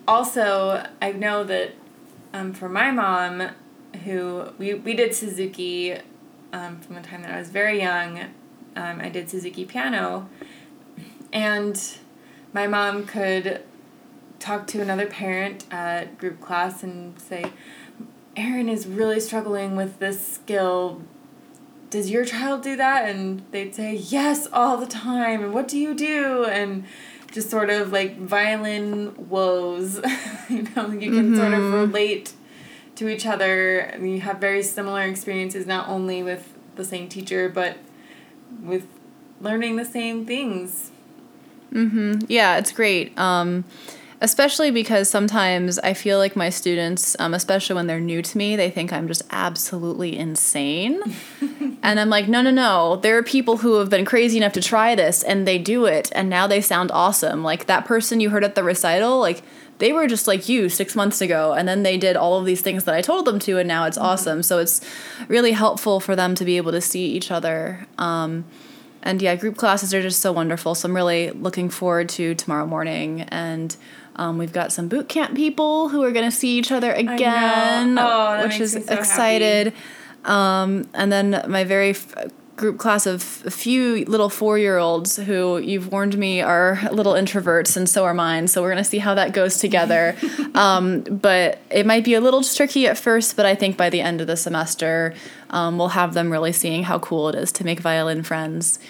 also, 0.09 0.87
I 1.03 1.13
know 1.13 1.45
that 1.45 1.75
um, 2.33 2.55
for 2.55 2.69
my 2.71 2.91
mom, 2.91 3.51
who 4.05 4.49
we, 4.57 4.73
we 4.73 4.95
did 4.95 5.15
Suzuki 5.15 5.97
um, 6.51 6.81
from 6.81 6.95
the 6.95 7.03
time 7.03 7.21
that 7.23 7.31
I 7.31 7.39
was 7.39 7.51
very 7.51 7.79
young, 7.79 8.21
um, 8.75 9.01
I 9.03 9.11
did 9.11 9.29
Suzuki 9.29 9.67
piano. 9.67 10.31
And 11.31 11.79
my 12.55 12.67
mom 12.67 13.05
could 13.05 13.63
talk 14.39 14.67
to 14.69 14.81
another 14.81 15.07
parent 15.07 15.67
at 15.71 16.17
group 16.17 16.41
class 16.41 16.83
and 16.83 17.21
say, 17.21 17.53
Erin 18.35 18.71
is 18.71 18.87
really 18.87 19.21
struggling 19.21 19.77
with 19.77 19.99
this 19.99 20.27
skill. 20.27 21.03
Does 21.91 22.11
your 22.11 22.25
child 22.25 22.63
do 22.63 22.77
that? 22.77 23.09
And 23.09 23.43
they'd 23.51 23.75
say, 23.75 23.95
Yes, 23.97 24.47
all 24.53 24.77
the 24.77 24.87
time. 24.87 25.43
And 25.43 25.55
what 25.55 25.69
do 25.69 25.79
you 25.79 25.95
do? 25.95 26.45
And 26.45 26.85
just 27.31 27.51
sort 27.51 27.71
of 27.71 27.93
like 27.93 28.19
violin 28.19 29.29
woes. 29.29 29.97
you 30.49 30.67
know, 30.75 30.91
you 30.91 31.13
can 31.13 31.37
sort 31.37 31.53
of 31.53 31.73
relate 31.73 32.33
to 32.97 33.09
each 33.09 33.27
other. 33.27 33.79
And 33.79 34.11
you 34.11 34.21
have 34.21 34.39
very 34.39 34.63
similar 34.63 35.03
experiences, 35.03 35.67
not 35.67 35.89
only 35.89 36.23
with 36.23 36.55
the 36.77 36.85
same 36.85 37.09
teacher, 37.09 37.49
but 37.49 37.79
with 38.63 38.87
learning 39.41 39.77
the 39.77 39.85
same 39.85 40.27
things. 40.27 40.91
Mm-hmm. 41.73 42.27
Yeah, 42.29 42.59
it's 42.59 42.73
great. 42.73 43.17
Um, 43.19 43.65
especially 44.21 44.71
because 44.71 45.09
sometimes 45.09 45.79
I 45.79 45.95
feel 45.95 46.19
like 46.19 46.35
my 46.35 46.51
students, 46.51 47.15
um, 47.19 47.35
especially 47.35 47.77
when 47.77 47.87
they're 47.87 48.01
new 48.01 48.21
to 48.23 48.39
me, 48.39 48.57
they 48.57 48.71
think 48.71 48.93
I'm 48.93 49.07
just 49.07 49.23
absolutely 49.31 50.17
insane. 50.19 51.01
and 51.83 52.01
I'm 52.01 52.11
like, 52.11 52.29
no, 52.29 52.43
no, 52.43 52.51
no. 52.51 52.97
There 52.97 53.17
are 53.17 53.23
people 53.23 53.59
who 53.59 53.79
have 53.79 53.91
been 53.91 54.05
crazy 54.05 54.37
enough 54.39 54.55
to 54.55 54.61
try 54.61 54.95
this 54.95 55.23
and 55.23 55.47
they 55.47 55.59
do 55.59 55.87
it 55.87 56.11
and 56.15 56.29
now 56.29 56.47
they 56.47 56.61
sound 56.61 56.91
awesome. 56.91 57.45
Like 57.45 57.67
that 57.67 57.85
person 57.85 58.21
you 58.21 58.31
heard 58.31 58.45
at 58.45 58.57
the 58.57 58.65
recital, 58.65 59.21
like 59.21 59.43
they 59.79 59.93
were 59.93 60.09
just 60.09 60.27
like 60.27 60.49
you 60.49 60.69
six 60.69 60.97
months 60.97 61.21
ago 61.21 61.53
and 61.53 61.69
then 61.69 61.85
they 61.85 61.97
did 61.97 62.17
all 62.17 62.39
of 62.39 62.45
these 62.45 62.61
things 62.61 62.85
that 62.85 62.95
I 62.95 63.03
told 63.03 63.25
them 63.25 63.39
to 63.41 63.59
and 63.59 63.69
now 63.69 63.85
it's 63.85 63.99
awesome. 63.99 64.43
So 64.43 64.59
it's 64.59 64.81
really 65.29 65.53
helpful 65.53 66.01
for 66.01 66.17
them 66.17 66.35
to 66.35 66.45
be 66.45 66.57
able 66.57 66.73
to 66.73 66.81
see 66.81 67.07
each 67.07 67.31
other. 67.31 67.87
Um, 67.99 68.45
and 69.03 69.23
yeah, 69.23 69.37
group 69.37 69.57
classes 69.57 69.95
are 69.95 70.03
just 70.03 70.21
so 70.21 70.33
wonderful. 70.33 70.75
So 70.75 70.89
I'm 70.89 70.97
really 70.97 71.31
looking 71.31 71.71
forward 71.71 72.09
to 72.11 72.35
tomorrow 72.35 72.67
morning. 72.67 73.23
And 73.23 73.77
um, 74.19 74.37
we've 74.39 74.53
got 74.53 74.73
some 74.73 74.89
boot 74.89 75.09
camp 75.09 75.35
people 75.37 75.89
who 75.89 76.03
are 76.03 76.11
going 76.11 76.25
to 76.25 76.37
see 76.37 76.59
each 76.59 76.71
other 76.73 76.93
again, 76.93 77.99
Oh, 77.99 78.43
which 78.45 78.61
is 78.61 78.73
so 78.73 78.81
excited. 78.95 79.73
Um, 80.25 80.89
and 80.93 81.11
then 81.11 81.45
my 81.49 81.65
very 81.65 81.91
f- 81.91 82.15
group 82.57 82.77
class 82.77 83.07
of 83.07 83.43
a 83.47 83.51
few 83.53 84.05
little 84.07 84.29
four 84.29 84.59
year 84.59 84.79
olds 84.79 85.15
who 85.17 85.59
you've 85.59 85.93
warned 85.93 86.19
me 86.19 86.41
are 86.43 86.81
little 86.91 87.13
introverts, 87.13 87.77
and 87.77 87.89
so 87.89 88.05
are 88.05 88.13
mine. 88.13 88.49
So 88.49 88.61
we're 88.61 88.73
going 88.73 88.83
to 88.83 88.91
see 88.91 88.99
how 88.99 89.15
that 89.15 89.33
goes 89.33 89.59
together. 89.59 90.17
um, 90.57 91.03
but 91.03 91.61
it 91.71 91.87
might 91.87 92.05
be 92.05 92.15
a 92.15 92.21
little 92.21 92.43
tricky 92.43 92.89
at 92.89 92.99
first, 92.99 93.37
but 93.37 93.47
I 93.47 93.55
think 93.55 93.77
by 93.77 93.89
the 93.89 94.01
end 94.01 94.21
of 94.21 94.27
the 94.27 94.37
semester, 94.37 95.15
um, 95.51 95.79
we'll 95.79 95.89
have 95.91 96.15
them 96.15 96.31
really 96.33 96.53
seeing 96.53 96.83
how 96.83 96.99
cool 96.99 97.29
it 97.29 97.37
is 97.37 97.53
to 97.53 97.65
make 97.65 97.79
violin 97.79 98.25
friends. 98.25 98.81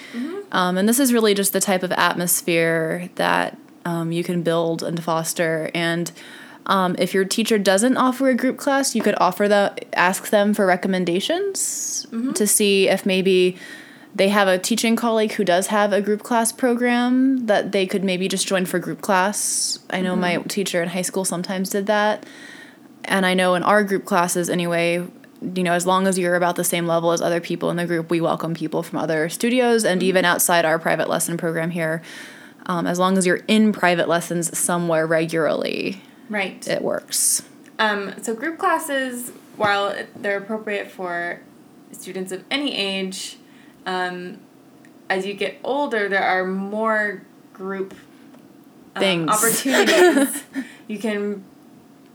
Um, 0.51 0.79
and 0.79 0.89
this 0.89 0.99
is 0.99 1.13
really 1.13 1.35
just 1.35 1.53
the 1.53 1.61
type 1.61 1.83
of 1.83 1.93
atmosphere 1.93 3.11
that 3.17 3.59
um, 3.89 4.13
you 4.13 4.23
can 4.23 4.43
build 4.43 4.83
and 4.83 5.03
foster. 5.03 5.71
And 5.75 6.13
um, 6.67 6.95
if 6.99 7.15
your 7.15 7.25
teacher 7.25 7.59
doesn't 7.59 7.97
offer 7.97 8.29
a 8.29 8.35
group 8.35 8.59
class, 8.59 8.95
you 8.95 9.01
could 9.01 9.15
offer 9.19 9.49
the 9.49 9.75
ask 9.95 10.29
them 10.29 10.53
for 10.53 10.67
recommendations 10.67 12.07
to 12.35 12.47
see 12.47 12.89
if 12.89 13.07
maybe 13.07 13.57
they 14.15 14.29
have 14.29 14.49
a 14.49 14.59
teaching 14.59 14.97
colleague 14.97 15.33
who 15.33 15.45
does 15.45 15.69
have 15.69 15.93
a 15.93 16.03
group 16.03 16.23
class 16.23 16.53
program 16.53 17.47
that 17.47 17.73
they 17.73 17.87
could 17.87 18.05
maybe 18.05 18.29
just 18.29 18.47
join 18.47 18.67
for 18.67 18.79
group 18.79 19.01
class. 19.01 19.79
I 19.89 20.03
know 20.03 20.17
my 20.17 20.37
teacher 20.49 20.83
in 20.83 20.91
high 20.91 21.03
school 21.03 21.25
sometimes 21.25 21.71
did 21.71 21.87
that. 21.87 22.27
And 23.05 23.25
I 23.25 23.33
know 23.33 23.55
in 23.55 23.63
our 23.63 23.85
group 23.85 24.05
classes, 24.05 24.51
anyway, 24.51 25.07
you 25.55 25.63
know, 25.63 25.73
as 25.73 25.87
long 25.87 26.07
as 26.07 26.19
you're 26.19 26.35
about 26.35 26.57
the 26.57 26.65
same 26.65 26.87
level 26.87 27.13
as 27.13 27.23
other 27.23 27.41
people 27.41 27.71
in 27.71 27.77
the 27.77 27.87
group, 27.87 28.11
we 28.11 28.21
welcome 28.21 28.55
people 28.55 28.83
from 28.83 28.99
other 28.99 29.29
studios 29.29 29.85
and 29.85 30.03
even 30.03 30.25
outside 30.25 30.65
our 30.65 30.79
private 30.79 31.09
lesson 31.09 31.39
program 31.39 31.71
here. 31.71 32.03
Um, 32.69 32.87
as 32.87 32.99
long 32.99 33.17
as 33.17 33.25
you're 33.27 33.41
in 33.49 33.73
private 33.73 34.09
lessons 34.09 34.57
somewhere 34.59 35.07
regularly, 35.07 36.03
Right. 36.29 36.67
it 36.69 36.83
works. 36.83 37.43
Um, 37.79 38.13
so 38.23 38.35
group 38.35 38.59
classes, 38.59 39.33
while 39.57 39.95
they're 40.15 40.37
appropriate 40.39 40.91
for 40.91 41.41
students 41.93 42.31
of 42.31 42.45
any 42.51 42.77
age, 42.77 43.39
um, 43.87 44.39
as 45.09 45.25
you 45.25 45.33
get 45.33 45.59
older, 45.65 46.09
there 46.11 46.23
are 46.23 46.45
more 46.45 47.23
group 47.55 47.95
um, 48.95 49.01
Things. 49.01 49.31
opportunities. 49.31 50.43
you 50.89 50.99
can 50.99 51.45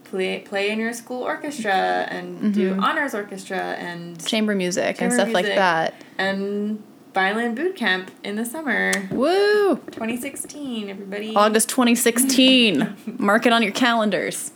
play 0.04 0.40
play 0.42 0.70
in 0.70 0.78
your 0.78 0.94
school 0.94 1.24
orchestra 1.24 1.74
and 1.74 2.54
do 2.54 2.78
honors 2.80 3.16
orchestra 3.16 3.58
and 3.58 4.24
Chamber 4.24 4.54
music 4.54 4.86
and 5.02 5.12
Chamber 5.12 5.16
stuff 5.16 5.34
like 5.34 5.46
that. 5.48 5.96
and 6.20 6.84
violin 7.14 7.56
boot 7.56 7.76
camp 7.76 8.12
in 8.24 8.36
the 8.36 8.46
summer. 8.46 8.92
Woo! 9.12 9.78
2016, 9.92 10.90
everybody. 10.90 11.36
August 11.36 11.70
2016. 11.70 12.96
Mark 13.20 13.46
it 13.46 13.54
on 13.54 13.62
your 13.62 13.72
calendars. 13.72 14.52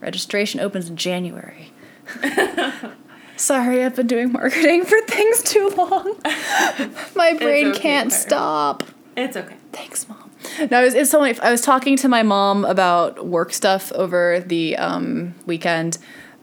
Registration 0.00 0.60
opens 0.60 0.88
in 0.88 0.96
January. 0.96 1.72
Sorry, 3.36 3.84
I've 3.84 3.94
been 3.96 4.06
doing 4.06 4.32
marketing 4.32 4.84
for 4.84 4.98
things 5.02 5.42
too 5.42 5.68
long. 5.76 6.16
My 7.14 7.34
brain 7.34 7.68
okay, 7.68 7.80
can't 7.80 8.10
Claire. 8.10 8.22
stop. 8.22 8.82
It's 9.16 9.36
okay. 9.36 9.56
Thanks, 9.72 10.08
mom. 10.08 10.30
No, 10.70 10.84
it's, 10.84 10.94
it's 10.94 11.10
so 11.10 11.18
funny. 11.18 11.38
I 11.40 11.50
was 11.50 11.60
talking 11.60 11.96
to 11.96 12.08
my 12.08 12.22
mom 12.22 12.64
about 12.64 13.26
work 13.26 13.52
stuff 13.52 13.90
over 13.92 14.40
the 14.40 14.76
um, 14.76 15.34
weekend. 15.44 15.98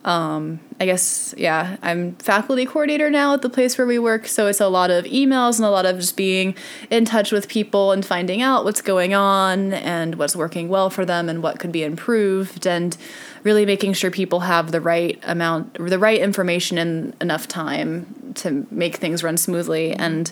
Um, 0.06 0.60
I 0.82 0.86
guess, 0.86 1.34
yeah, 1.38 1.78
I'm 1.82 2.16
faculty 2.16 2.66
coordinator 2.66 3.10
now 3.10 3.34
at 3.34 3.42
the 3.42 3.50
place 3.50 3.78
where 3.78 3.88
we 3.88 4.00
work, 4.00 4.28
so 4.28 4.48
it's 4.48 4.60
a 4.60 4.68
lot 4.68 4.92
of 4.92 5.06
emails 5.06 5.58
and 5.58 5.66
a 5.66 5.70
lot 5.70 5.86
of 5.86 5.98
just 5.98 6.18
being 6.18 6.56
in 6.90 7.06
touch 7.06 7.32
with 7.32 7.48
people 7.48 7.94
and 7.94 8.06
finding 8.06 8.42
out 8.42 8.66
what's 8.66 8.82
going 8.82 9.14
on 9.14 9.74
and 9.74 10.16
what's 10.16 10.36
working 10.36 10.68
well 10.68 10.90
for 10.90 11.06
them 11.06 11.30
and 11.30 11.42
what 11.42 11.58
could 11.58 11.72
be 11.72 11.84
improved 11.84 12.68
and 12.68 12.98
really 13.44 13.66
making 13.66 13.94
sure 13.94 14.12
people 14.12 14.42
have 14.42 14.72
the 14.72 14.82
right 14.82 15.20
amount, 15.24 15.74
the 15.76 16.00
right 16.00 16.20
information 16.20 16.78
in 16.78 17.14
enough 17.22 17.48
time 17.48 18.34
to 18.36 18.68
make 18.72 18.98
things 18.98 19.24
run 19.24 19.38
smoothly. 19.38 19.94
And 19.94 20.30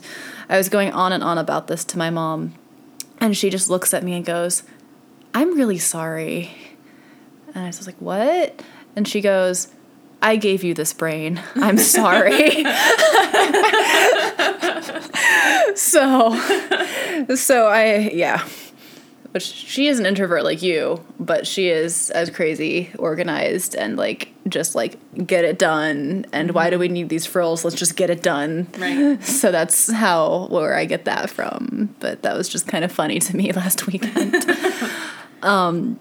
I 0.49 0.57
was 0.57 0.67
going 0.67 0.91
on 0.91 1.13
and 1.13 1.23
on 1.23 1.37
about 1.37 1.67
this 1.67 1.85
to 1.85 1.97
my 1.97 2.09
mom 2.09 2.55
and 3.21 3.37
she 3.37 3.51
just 3.51 3.69
looks 3.69 3.93
at 3.93 4.03
me 4.03 4.13
and 4.15 4.25
goes, 4.25 4.63
I'm 5.33 5.55
really 5.55 5.77
sorry. 5.77 6.51
And 7.53 7.63
I 7.63 7.67
was 7.67 7.85
like, 7.85 8.01
What? 8.01 8.61
And 8.95 9.07
she 9.07 9.21
goes, 9.21 9.67
I 10.21 10.35
gave 10.35 10.63
you 10.63 10.73
this 10.73 10.93
brain. 10.93 11.41
I'm 11.55 11.77
sorry. 11.97 12.63
so, 15.75 16.35
so 17.35 17.67
I, 17.67 18.09
yeah. 18.13 18.47
But 19.33 19.41
she 19.41 19.87
is 19.87 19.97
an 19.97 20.05
introvert 20.05 20.43
like 20.43 20.61
you, 20.61 21.03
but 21.17 21.47
she 21.47 21.69
is 21.69 22.09
as 22.11 22.29
crazy, 22.29 22.91
organized, 22.99 23.75
and 23.75 23.95
like 23.95 24.27
just 24.49 24.75
like 24.75 24.97
get 25.25 25.45
it 25.45 25.57
done. 25.57 26.25
And 26.33 26.51
why 26.51 26.69
do 26.69 26.77
we 26.77 26.89
need 26.89 27.07
these 27.07 27.25
frills? 27.25 27.63
Let's 27.63 27.77
just 27.77 27.95
get 27.95 28.09
it 28.09 28.21
done. 28.21 28.67
Right. 28.77 29.17
So 29.41 29.51
that's 29.51 29.89
how 29.89 30.47
where 30.49 30.75
I 30.75 30.83
get 30.85 31.05
that 31.05 31.29
from. 31.29 31.95
But 31.99 32.23
that 32.23 32.35
was 32.35 32.49
just 32.49 32.67
kind 32.67 32.83
of 32.83 32.91
funny 32.91 33.19
to 33.19 33.35
me 33.35 33.51
last 33.53 33.87
weekend. 33.87 34.35
um, 35.41 35.97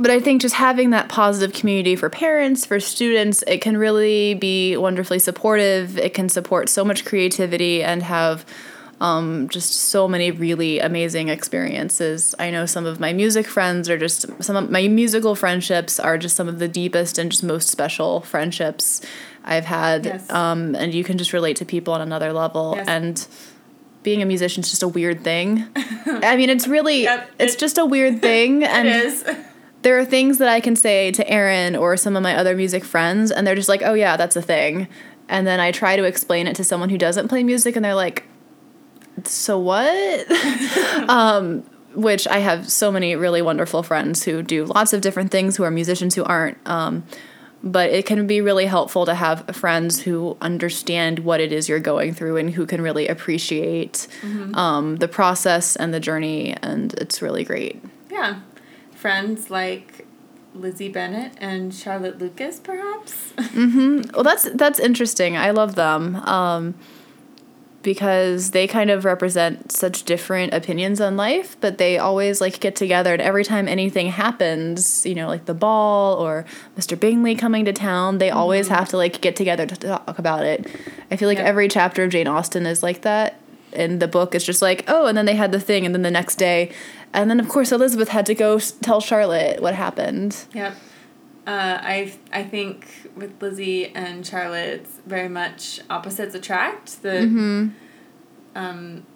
but 0.00 0.10
I 0.10 0.20
think 0.20 0.40
just 0.42 0.54
having 0.54 0.90
that 0.90 1.08
positive 1.08 1.54
community 1.54 1.96
for 1.96 2.08
parents, 2.10 2.64
for 2.66 2.80
students, 2.80 3.42
it 3.46 3.58
can 3.60 3.76
really 3.76 4.34
be 4.34 4.76
wonderfully 4.76 5.18
supportive. 5.18 5.98
It 5.98 6.14
can 6.14 6.28
support 6.28 6.68
so 6.68 6.84
much 6.84 7.04
creativity 7.04 7.82
and 7.82 8.02
have 8.02 8.44
um, 9.00 9.48
just 9.48 9.72
so 9.74 10.08
many 10.08 10.30
really 10.30 10.80
amazing 10.80 11.28
experiences. 11.28 12.34
I 12.38 12.50
know 12.50 12.66
some 12.66 12.84
of 12.86 12.98
my 12.98 13.12
music 13.12 13.46
friends 13.46 13.88
are 13.88 13.96
just 13.98 14.26
some 14.42 14.56
of 14.56 14.70
my 14.70 14.88
musical 14.88 15.34
friendships 15.36 16.00
are 16.00 16.18
just 16.18 16.34
some 16.34 16.48
of 16.48 16.58
the 16.58 16.66
deepest 16.68 17.16
and 17.18 17.30
just 17.30 17.44
most 17.44 17.68
special 17.68 18.22
friendships 18.22 19.00
I've 19.44 19.66
had. 19.66 20.04
Yes. 20.04 20.30
Um, 20.30 20.74
and 20.74 20.92
you 20.92 21.04
can 21.04 21.16
just 21.16 21.32
relate 21.32 21.56
to 21.58 21.64
people 21.64 21.94
on 21.94 22.00
another 22.00 22.32
level. 22.32 22.74
Yes. 22.76 22.88
And 22.88 23.26
being 24.02 24.20
a 24.22 24.26
musician 24.26 24.62
is 24.62 24.70
just 24.70 24.82
a 24.82 24.88
weird 24.88 25.22
thing. 25.22 25.66
I 25.76 26.36
mean, 26.36 26.50
it's 26.50 26.66
really, 26.66 27.02
Yep, 27.04 27.30
it's 27.38 27.54
it- 27.54 27.58
just 27.60 27.78
a 27.78 27.84
weird 27.86 28.20
thing. 28.20 28.62
It 28.62 28.68
and 28.70 28.88
is. 28.88 29.24
there 29.82 29.98
are 29.98 30.04
things 30.04 30.38
that 30.38 30.48
I 30.48 30.60
can 30.60 30.76
say 30.76 31.10
to 31.12 31.28
Erin 31.28 31.76
or 31.76 31.96
some 31.96 32.16
of 32.16 32.22
my 32.22 32.34
other 32.34 32.56
music 32.56 32.84
friends, 32.84 33.30
and 33.30 33.46
they're 33.46 33.54
just 33.54 33.68
like, 33.68 33.82
oh, 33.82 33.94
yeah, 33.94 34.16
that's 34.16 34.36
a 34.36 34.42
thing. 34.42 34.88
And 35.28 35.46
then 35.46 35.60
I 35.60 35.72
try 35.72 35.96
to 35.96 36.04
explain 36.04 36.46
it 36.46 36.56
to 36.56 36.64
someone 36.64 36.88
who 36.88 36.98
doesn't 36.98 37.28
play 37.28 37.44
music, 37.44 37.76
and 37.76 37.84
they're 37.84 37.94
like, 37.94 38.24
so 39.24 39.58
what? 39.58 40.30
um, 41.08 41.62
which 41.94 42.26
I 42.28 42.38
have 42.38 42.70
so 42.70 42.90
many 42.90 43.16
really 43.16 43.42
wonderful 43.42 43.82
friends 43.82 44.24
who 44.24 44.42
do 44.42 44.64
lots 44.64 44.92
of 44.92 45.00
different 45.00 45.30
things, 45.30 45.56
who 45.56 45.64
are 45.64 45.70
musicians 45.70 46.14
who 46.14 46.24
aren't. 46.24 46.58
Um, 46.68 47.04
but 47.62 47.90
it 47.90 48.06
can 48.06 48.26
be 48.28 48.40
really 48.40 48.66
helpful 48.66 49.04
to 49.06 49.14
have 49.14 49.44
friends 49.56 50.02
who 50.02 50.36
understand 50.40 51.20
what 51.20 51.40
it 51.40 51.52
is 51.52 51.68
you're 51.68 51.80
going 51.80 52.14
through 52.14 52.36
and 52.36 52.50
who 52.50 52.66
can 52.66 52.80
really 52.80 53.08
appreciate 53.08 54.06
um, 54.54 54.96
the 54.96 55.08
process 55.08 55.74
and 55.74 55.92
the 55.92 55.98
journey, 55.98 56.56
and 56.62 56.94
it's 56.94 57.20
really 57.20 57.42
great. 57.42 57.82
Yeah. 58.10 58.40
Friends 58.98 59.48
like 59.50 60.06
Lizzie 60.54 60.88
Bennet 60.88 61.32
and 61.38 61.72
Charlotte 61.72 62.18
Lucas, 62.18 62.58
perhaps. 62.58 63.32
Well, 63.54 64.24
that's 64.24 64.50
that's 64.54 64.80
interesting. 64.80 65.36
I 65.36 65.50
love 65.52 65.76
them 65.76 66.16
um, 66.16 66.74
because 67.82 68.50
they 68.50 68.66
kind 68.66 68.90
of 68.90 69.04
represent 69.04 69.70
such 69.70 70.02
different 70.02 70.52
opinions 70.52 71.00
on 71.00 71.16
life, 71.16 71.56
but 71.60 71.78
they 71.78 71.96
always 71.96 72.40
like 72.40 72.58
get 72.58 72.74
together. 72.74 73.12
And 73.12 73.22
every 73.22 73.44
time 73.44 73.68
anything 73.68 74.08
happens, 74.08 75.06
you 75.06 75.14
know, 75.14 75.28
like 75.28 75.44
the 75.44 75.54
ball 75.54 76.16
or 76.16 76.44
Mr. 76.76 76.98
Bingley 76.98 77.36
coming 77.36 77.64
to 77.66 77.72
town, 77.72 78.18
they 78.18 78.30
always 78.30 78.66
have 78.68 78.88
to 78.88 78.96
like 78.96 79.20
get 79.20 79.36
together 79.36 79.64
to 79.64 79.76
talk 79.76 80.18
about 80.18 80.44
it. 80.44 80.66
I 81.10 81.16
feel 81.16 81.28
like 81.28 81.38
Yeah. 81.38 81.44
every 81.44 81.68
chapter 81.68 82.02
of 82.04 82.10
Jane 82.10 82.26
Austen 82.26 82.66
is 82.66 82.82
like 82.82 83.02
that. 83.02 83.38
And 83.74 84.00
the 84.00 84.08
book 84.08 84.34
is 84.34 84.44
just 84.44 84.62
like, 84.62 84.82
oh, 84.88 85.06
and 85.06 85.16
then 85.16 85.26
they 85.26 85.34
had 85.36 85.52
the 85.52 85.60
thing, 85.60 85.84
and 85.84 85.94
then 85.94 86.00
the 86.00 86.10
next 86.10 86.36
day, 86.36 86.72
and 87.14 87.30
then 87.30 87.40
of 87.40 87.48
course 87.48 87.72
Elizabeth 87.72 88.08
had 88.08 88.26
to 88.26 88.34
go 88.34 88.58
tell 88.58 89.00
Charlotte 89.00 89.60
what 89.62 89.74
happened. 89.74 90.44
Yep. 90.54 90.74
Uh, 91.46 91.78
I 91.82 92.12
I 92.32 92.42
think 92.44 92.86
with 93.16 93.40
Lizzie 93.40 93.86
and 93.94 94.26
Charlotte, 94.26 94.68
it's 94.80 94.96
very 95.06 95.28
much 95.28 95.80
opposites 95.88 96.34
attract. 96.34 97.02
The 97.02 97.08
Mm-hmm. 97.08 97.68
um, 98.54 99.06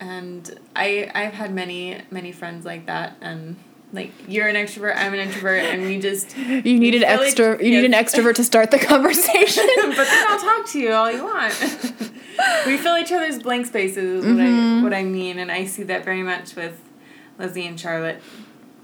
and 0.00 0.58
I 0.76 1.10
I've 1.14 1.32
had 1.32 1.52
many 1.54 2.00
many 2.10 2.30
friends 2.32 2.64
like 2.64 2.86
that, 2.86 3.16
and 3.20 3.56
like 3.92 4.12
you're 4.28 4.46
an 4.48 4.54
extrovert, 4.54 4.96
I'm 4.96 5.14
an 5.14 5.20
introvert, 5.20 5.62
and 5.64 5.82
we 5.82 5.98
just. 5.98 6.36
You 6.68 6.78
need 6.78 6.94
an 6.94 7.00
feel 7.00 7.10
like- 7.16 7.20
extra. 7.28 7.64
You 7.64 7.70
need 7.70 7.84
an 7.84 7.92
extrovert 7.92 8.34
to 8.34 8.44
start 8.44 8.70
the 8.70 8.78
conversation. 8.78 9.66
but 9.76 9.96
then 9.96 10.26
I'll 10.28 10.38
talk 10.40 10.66
to 10.72 10.78
you 10.78 10.92
all 10.92 11.10
you 11.10 11.24
want. 11.24 11.54
we 12.66 12.76
fill 12.76 12.96
each 12.98 13.10
other's 13.12 13.42
blank 13.42 13.66
spaces. 13.66 14.24
Is 14.24 14.30
Mm-hmm. 14.30 14.80
I 14.80 14.82
what 14.84 14.92
I 14.94 15.04
mean, 15.04 15.38
and 15.38 15.50
I 15.50 15.64
see 15.64 15.84
that 15.84 16.04
very 16.04 16.22
much 16.22 16.54
with 16.54 16.78
Lizzie 17.38 17.66
and 17.66 17.78
Charlotte. 17.78 18.20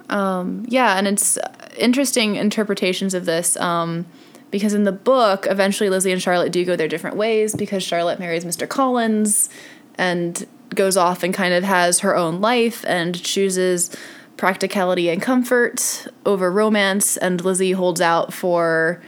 Um, 0.08 0.64
yeah, 0.68 0.96
and 0.96 1.06
it's 1.08 1.38
interesting 1.76 2.36
interpretations 2.36 3.14
of 3.14 3.24
this 3.24 3.56
um, 3.56 4.06
because 4.50 4.74
in 4.74 4.84
the 4.84 4.92
book, 4.92 5.46
eventually 5.48 5.90
Lizzie 5.90 6.12
and 6.12 6.22
Charlotte 6.22 6.52
do 6.52 6.64
go 6.64 6.76
their 6.76 6.88
different 6.88 7.16
ways 7.16 7.54
because 7.54 7.82
Charlotte 7.82 8.18
marries 8.18 8.44
Mr. 8.44 8.68
Collins 8.68 9.48
and 9.96 10.46
goes 10.74 10.96
off 10.96 11.22
and 11.22 11.32
kind 11.32 11.54
of 11.54 11.64
has 11.64 12.00
her 12.00 12.16
own 12.16 12.40
life 12.40 12.84
and 12.86 13.20
chooses 13.22 13.94
practicality 14.36 15.08
and 15.08 15.22
comfort 15.22 16.06
over 16.26 16.50
romance, 16.50 17.16
and 17.16 17.44
Lizzie 17.44 17.72
holds 17.72 18.00
out 18.00 18.32
for. 18.32 19.02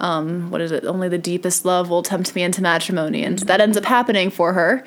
Um, 0.00 0.50
what 0.50 0.60
is 0.60 0.72
it? 0.72 0.84
Only 0.84 1.08
the 1.08 1.18
deepest 1.18 1.64
love 1.64 1.88
will 1.88 2.02
tempt 2.02 2.34
me 2.34 2.42
into 2.42 2.60
matrimony, 2.60 3.22
and 3.22 3.38
that 3.40 3.60
ends 3.60 3.76
up 3.76 3.84
happening 3.84 4.30
for 4.30 4.52
her. 4.52 4.82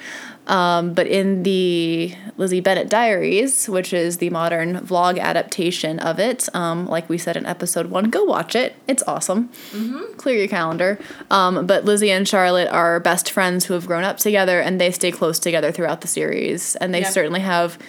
Um, 0.48 0.94
but 0.94 1.08
in 1.08 1.42
the 1.44 2.14
Lizzie 2.38 2.60
Bennet 2.60 2.88
Diaries, 2.90 3.68
which 3.68 3.94
is 3.94 4.18
the 4.18 4.30
modern 4.30 4.76
vlog 4.82 5.20
adaptation 5.20 5.98
of 6.00 6.20
it, 6.20 6.48
um, 6.56 6.86
like 6.88 7.10
we 7.10 7.18
said 7.18 7.36
in 7.36 7.46
episode 7.46 7.88
one, 7.88 8.12
go 8.12 8.24
watch 8.24 8.56
it. 8.56 8.76
It's 8.88 9.02
awesome. 9.08 9.50
Clear 10.18 10.38
your 10.38 10.48
calendar. 10.48 11.00
Um, 11.32 11.66
but 11.66 11.84
Lizzie 11.86 12.12
and 12.12 12.28
Charlotte 12.28 12.68
are 12.70 13.00
best 13.00 13.32
friends 13.32 13.66
who 13.66 13.74
have 13.74 13.88
grown 13.88 14.04
up 14.04 14.18
together, 14.18 14.60
and 14.60 14.80
they 14.80 14.92
stay 14.92 15.12
close 15.12 15.40
together 15.40 15.72
throughout 15.72 16.02
the 16.02 16.08
series. 16.08 16.76
And 16.76 16.94
they 16.94 17.02
Yep. 17.02 17.12
certainly 17.12 17.40
have 17.42 17.80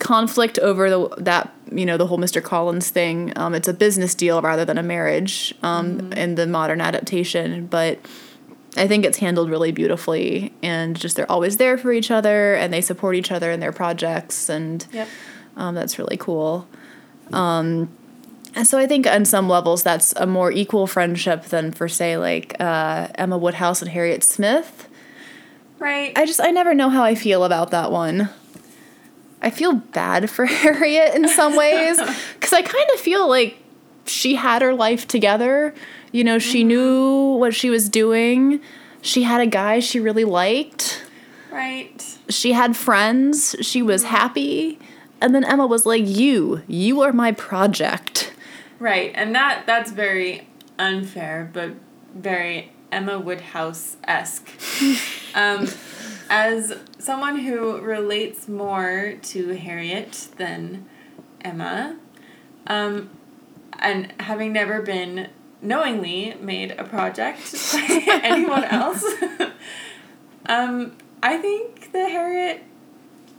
conflict 0.00 0.58
over 0.60 0.88
the 0.88 1.08
that 1.18 1.52
you 1.70 1.84
know 1.84 1.96
the 1.98 2.06
whole 2.06 2.18
Mr. 2.18 2.42
Collins 2.42 2.88
thing. 2.90 3.32
Um, 3.36 3.54
it's 3.54 3.68
a 3.68 3.74
business 3.74 4.14
deal 4.14 4.40
rather 4.42 4.64
than 4.64 4.78
a 4.78 4.82
marriage 4.82 5.54
um, 5.62 6.12
in 6.14 6.34
the 6.36 6.46
modern 6.46 6.80
adaptation, 6.80 7.66
but 7.66 7.98
I 8.76 8.86
think 8.86 9.04
it's 9.04 9.18
handled 9.18 9.50
really 9.50 9.72
beautifully, 9.72 10.52
and 10.62 10.98
just 10.98 11.16
they're 11.16 11.30
always 11.30 11.56
there 11.56 11.76
for 11.76 11.92
each 11.92 12.10
other, 12.10 12.54
and 12.54 12.72
they 12.72 12.80
support 12.80 13.16
each 13.16 13.32
other 13.32 13.50
in 13.50 13.60
their 13.60 13.72
projects, 13.72 14.48
and 14.48 14.86
Yep. 14.92 15.08
um, 15.56 15.74
that's 15.74 15.98
really 15.98 16.16
cool. 16.16 16.68
Um, 17.32 17.88
and 18.54 18.66
so 18.66 18.78
I 18.78 18.86
think 18.86 19.06
on 19.06 19.24
some 19.24 19.48
levels 19.48 19.82
that's 19.82 20.12
a 20.16 20.26
more 20.26 20.50
equal 20.50 20.86
friendship 20.86 21.44
than 21.46 21.70
for 21.72 21.88
say 21.88 22.16
like 22.16 22.56
uh, 22.60 23.08
Emma 23.14 23.38
Woodhouse 23.38 23.80
and 23.82 23.90
Harriet 23.90 24.24
Smith. 24.24 24.88
Right. 25.78 26.12
I 26.18 26.26
just 26.26 26.40
I 26.40 26.50
never 26.50 26.74
know 26.74 26.90
how 26.90 27.02
I 27.02 27.14
feel 27.14 27.44
about 27.44 27.70
that 27.70 27.90
one. 27.92 28.28
I 29.40 29.50
feel 29.50 29.72
bad 29.74 30.28
for 30.30 30.44
Harriet 30.46 31.14
in 31.14 31.28
some 31.28 31.56
ways 31.56 31.98
because 32.34 32.52
I 32.52 32.62
kind 32.62 32.86
of 32.94 33.00
feel 33.00 33.28
like 33.28 33.56
she 34.06 34.34
had 34.34 34.62
her 34.62 34.74
life 34.74 35.06
together. 35.06 35.74
You 36.12 36.24
know, 36.24 36.38
she 36.38 36.64
knew 36.64 37.34
what 37.34 37.54
she 37.54 37.70
was 37.70 37.88
doing. 37.88 38.60
She 39.00 39.22
had 39.22 39.40
a 39.40 39.46
guy 39.46 39.78
she 39.80 40.00
really 40.00 40.24
liked. 40.24 41.04
right. 41.50 42.18
She 42.28 42.52
had 42.52 42.76
friends. 42.76 43.56
She 43.60 43.82
was 43.82 44.04
happy. 44.04 44.78
And 45.20 45.34
then 45.34 45.44
Emma 45.44 45.66
was 45.66 45.84
like, 45.84 46.06
"You, 46.06 46.62
you 46.66 47.00
are 47.02 47.12
my 47.12 47.32
project." 47.32 48.32
Right. 48.78 49.12
And 49.14 49.34
that 49.34 49.64
that's 49.66 49.92
very 49.92 50.48
unfair, 50.78 51.50
but 51.52 51.72
very 52.14 52.72
Emma 52.90 53.18
Woodhouse 53.18 53.96
esque. 54.04 54.48
um, 55.34 55.68
as 56.28 56.74
someone 56.98 57.40
who 57.40 57.80
relates 57.80 58.48
more 58.48 59.14
to 59.22 59.48
Harriet 59.56 60.28
than 60.36 60.86
Emma, 61.42 61.98
um, 62.66 63.10
and 63.78 64.12
having 64.20 64.52
never 64.52 64.80
been 64.82 65.28
knowingly 65.62 66.34
made 66.40 66.72
a 66.72 66.84
project 66.84 67.52
by 67.72 68.02
anyone 68.22 68.64
else, 68.64 69.04
um, 70.46 70.96
I 71.22 71.36
think 71.36 71.92
that 71.92 72.10
Harriet, 72.10 72.62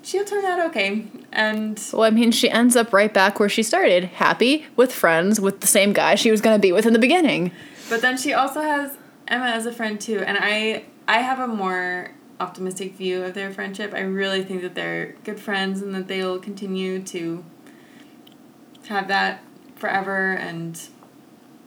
she'll 0.03 0.25
turn 0.25 0.45
out 0.45 0.59
okay. 0.67 1.05
And 1.31 1.81
Well, 1.93 2.03
I 2.03 2.09
mean, 2.09 2.31
she 2.31 2.49
ends 2.49 2.75
up 2.75 2.93
right 2.93 3.13
back 3.13 3.39
where 3.39 3.49
she 3.49 3.63
started, 3.63 4.05
happy 4.05 4.65
with 4.75 4.91
friends 4.91 5.39
with 5.39 5.61
the 5.61 5.67
same 5.67 5.93
guy 5.93 6.15
she 6.15 6.31
was 6.31 6.41
going 6.41 6.55
to 6.55 6.61
be 6.61 6.71
with 6.71 6.85
in 6.85 6.93
the 6.93 6.99
beginning. 6.99 7.51
But 7.89 8.01
then 8.01 8.17
she 8.17 8.33
also 8.33 8.61
has 8.61 8.97
Emma 9.27 9.45
as 9.45 9.65
a 9.65 9.71
friend 9.71 9.99
too, 9.99 10.19
and 10.19 10.37
I 10.39 10.85
I 11.07 11.19
have 11.19 11.39
a 11.39 11.47
more 11.47 12.11
optimistic 12.39 12.95
view 12.95 13.23
of 13.23 13.33
their 13.33 13.51
friendship. 13.51 13.93
I 13.93 13.99
really 13.99 14.43
think 14.43 14.61
that 14.61 14.75
they're 14.75 15.15
good 15.23 15.39
friends 15.39 15.81
and 15.81 15.93
that 15.93 16.07
they'll 16.07 16.39
continue 16.39 17.01
to 17.03 17.45
have 18.87 19.07
that 19.07 19.43
forever 19.75 20.33
and 20.33 20.81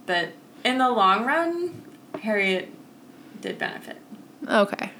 that 0.07 0.33
in 0.65 0.79
the 0.79 0.91
long 0.91 1.25
run 1.25 1.83
Harriet 2.23 2.71
did 3.41 3.59
benefit. 3.59 3.99
Okay. 4.49 4.91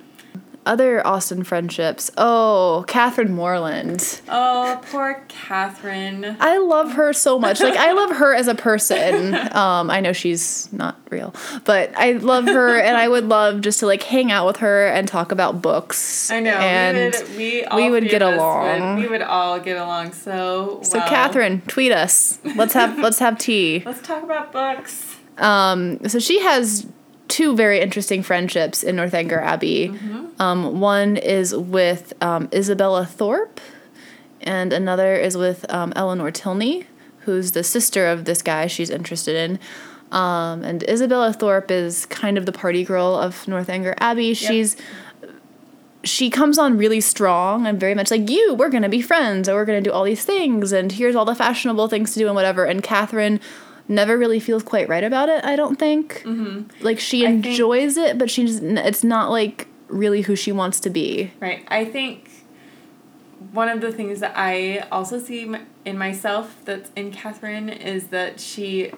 Other 0.67 1.07
Austen 1.07 1.45
friendships. 1.45 2.11
Oh, 2.17 2.87
Catherine 2.89 3.35
Morland. 3.35 4.23
Oh, 4.31 4.81
poor 4.91 5.23
Catherine. 5.29 6.39
I 6.41 6.57
love 6.57 6.93
her 6.93 7.13
so 7.13 7.39
much. 7.39 7.61
Like 7.61 7.77
I 7.77 7.93
love 7.93 8.17
her 8.17 8.35
as 8.35 8.49
a 8.49 8.55
person. 8.55 9.35
Um, 9.55 9.89
I 9.89 10.01
know 10.01 10.13
she's 10.13 10.73
not 10.73 10.99
real, 11.11 11.33
but 11.65 11.97
I 11.97 12.13
love 12.13 12.47
her, 12.47 12.81
and 12.81 12.97
I 12.97 13.07
would 13.07 13.29
love 13.29 13.61
just 13.61 13.79
to 13.81 13.87
like 13.87 14.03
hang 14.03 14.33
out 14.33 14.47
with 14.47 14.57
her 14.57 14.89
and 14.89 15.07
talk 15.07 15.31
about 15.31 15.63
books. 15.63 16.31
I 16.31 16.41
know. 16.41 16.51
And 16.51 17.15
we 17.15 17.29
would, 17.29 17.37
we, 17.37 17.65
all 17.65 17.77
we 17.77 17.91
would 17.91 18.09
get 18.09 18.21
along. 18.21 18.97
Would, 18.97 19.03
we 19.03 19.09
would 19.09 19.23
all 19.23 19.61
get 19.61 19.77
along 19.77 20.13
so 20.13 20.81
so, 20.83 20.99
well. 20.99 21.09
Catherine, 21.09 21.61
tweet 21.69 21.93
us. 21.93 22.41
Let's 22.57 22.75
have 22.75 22.99
let's 23.03 23.21
have 23.21 23.39
tea. 23.39 23.83
Let's 23.87 24.03
talk 24.03 24.25
about 24.25 24.51
books. 24.51 25.15
Um, 25.39 26.07
so 26.09 26.19
she 26.19 26.41
has 26.41 26.87
two 27.29 27.57
very 27.57 27.81
interesting 27.81 28.23
friendships 28.23 28.83
in 28.83 28.97
Northanger 28.97 29.41
Abbey. 29.41 29.89
Um, 30.39 30.81
one 30.81 31.17
is 31.17 31.55
with 31.55 32.13
um, 32.21 32.49
Isabella 32.53 33.07
Thorpe, 33.07 33.61
and 34.41 34.73
another 34.73 35.15
is 35.15 35.37
with 35.37 35.65
um, 35.73 35.93
Eleanor 35.97 36.31
Tilney, 36.31 36.87
who's 37.21 37.53
the 37.53 37.65
sister 37.65 38.07
of 38.07 38.25
this 38.25 38.43
guy 38.43 38.67
she's 38.67 38.91
interested 38.91 39.37
in. 39.37 39.59
Um, 40.13 40.63
and 40.63 40.83
Isabella 40.85 41.33
Thorpe 41.33 41.71
is 41.71 42.07
kind 42.07 42.39
of 42.39 42.47
the 42.47 42.53
party 42.53 42.85
girl 42.85 43.17
of 43.17 43.49
Northanger 43.49 43.95
Abbey. 43.99 44.35
She's 44.35 44.77
she 46.05 46.29
comes 46.29 46.59
on 46.59 46.77
really 46.77 47.01
strong 47.01 47.67
and 47.67 47.81
very 47.81 47.95
much 47.95 48.11
like 48.11 48.29
you 48.29 48.55
we're 48.55 48.69
gonna 48.69 48.91
be 48.91 49.01
friends 49.01 49.49
or 49.49 49.55
we're 49.55 49.65
gonna 49.65 49.81
do 49.81 49.91
all 49.91 50.05
these 50.05 50.23
things 50.23 50.71
and 50.71 50.93
here's 50.93 51.17
all 51.17 51.25
the 51.25 51.35
fashionable 51.35 51.89
things 51.89 52.13
to 52.13 52.19
do 52.19 52.27
and 52.27 52.35
whatever 52.35 52.67
and 52.67 52.83
catherine 52.83 53.41
never 53.89 54.17
really 54.17 54.41
feels 54.41 54.63
quite 54.63 54.89
right 54.89 55.05
about 55.05 55.29
it 55.29 55.45
i 55.45 55.57
don't 55.57 55.79
think 55.79 56.23
mm-hmm. 56.25 56.63
like 56.85 56.99
she 56.99 57.27
I 57.27 57.31
think- 57.31 57.47
enjoys 57.47 57.97
it 57.97 58.19
but 58.19 58.31
she's 58.31 58.61
it's 58.61 59.05
not 59.05 59.31
like 59.31 59.69
really 59.89 60.23
who 60.23 60.35
she 60.35 60.51
wants 60.53 60.81
to 60.81 60.91
be 60.91 61.31
Right. 61.41 61.65
I 61.69 61.85
think 61.85 62.31
one 63.53 63.69
of 63.69 63.81
the 63.81 63.93
things 63.93 64.21
that 64.21 64.33
I 64.35 64.79
also 64.91 65.19
see 65.19 65.55
in 65.85 65.99
myself 65.99 66.57
that's 66.65 66.91
in 66.97 67.13
Catherine 67.13 67.69
is 67.69 68.09
that 68.09 68.41
she, 68.41 68.91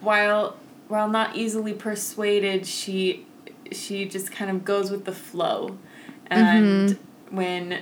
while 0.00 0.56
while 0.88 1.08
not 1.08 1.36
easily 1.36 1.72
persuaded, 1.72 2.66
she 2.66 3.26
she 3.72 4.04
just 4.04 4.30
kind 4.30 4.50
of 4.50 4.64
goes 4.64 4.90
with 4.90 5.04
the 5.04 5.12
flow, 5.12 5.78
and 6.26 6.98
when 7.30 7.80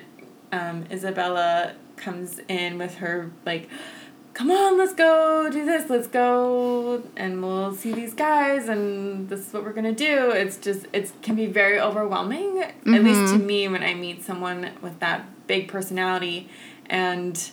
um, 0.53 0.85
Isabella 0.91 1.75
comes 1.97 2.41
in 2.49 2.79
with 2.79 2.97
her 2.97 3.31
like. 3.45 3.69
Come 4.39 4.53
on, 4.53 4.79
let's 4.79 4.95
go 4.95 5.51
do 5.51 5.65
this. 5.65 5.91
Let's 5.91 6.07
go, 6.07 7.03
and 7.17 7.43
we'll 7.43 7.75
see 7.75 7.93
these 7.93 8.15
guys, 8.15 8.69
and 8.69 9.29
this 9.29 9.49
is 9.49 9.53
what 9.53 9.65
we're 9.65 9.73
gonna 9.73 9.91
do. 9.91 10.31
It's 10.31 10.57
just 10.57 10.87
it 10.93 11.11
can 11.23 11.35
be 11.35 11.47
very 11.47 11.81
overwhelming, 11.81 12.63
at 12.63 12.87
least 12.87 13.33
to 13.33 13.39
mm-hmm. 13.39 13.47
me 13.47 13.67
when 13.67 13.83
I 13.83 13.95
meet 13.95 14.23
someone 14.23 14.71
with 14.81 15.01
that 15.01 15.49
big 15.49 15.67
personality, 15.67 16.49
and 16.87 17.51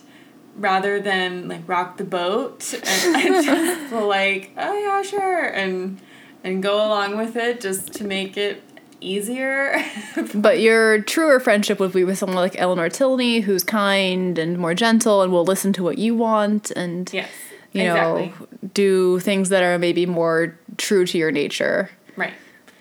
rather 0.55 1.01
than 1.01 1.47
like 1.47 1.67
rock 1.67 1.97
the 1.97 2.03
boat, 2.03 2.71
and 2.85 3.17
I 3.17 3.41
just 3.43 3.91
like 3.91 4.51
oh 4.55 4.77
yeah 4.77 5.01
sure 5.01 5.43
and 5.43 5.99
and 6.43 6.61
go 6.61 6.75
along 6.75 7.17
with 7.17 7.35
it 7.35 7.61
just 7.61 7.93
to 7.93 8.03
make 8.03 8.37
it 8.37 8.61
easier. 9.01 9.83
but 10.35 10.59
your 10.59 11.01
truer 11.01 11.39
friendship 11.39 11.79
would 11.79 11.93
be 11.93 12.03
with 12.03 12.17
someone 12.17 12.37
like 12.37 12.59
eleanor 12.59 12.89
tilney 12.89 13.41
who's 13.41 13.63
kind 13.63 14.37
and 14.37 14.57
more 14.57 14.73
gentle 14.73 15.21
and 15.21 15.31
will 15.31 15.45
listen 15.45 15.73
to 15.73 15.83
what 15.83 15.97
you 15.97 16.15
want 16.15 16.71
and 16.71 17.11
yes, 17.13 17.29
you 17.73 17.83
know 17.83 18.31
do 18.73 19.19
things 19.19 19.49
that 19.49 19.63
are 19.63 19.77
maybe 19.77 20.05
more 20.05 20.57
true 20.77 21.05
to 21.05 21.17
your 21.17 21.31
nature 21.31 21.89
right. 22.15 22.33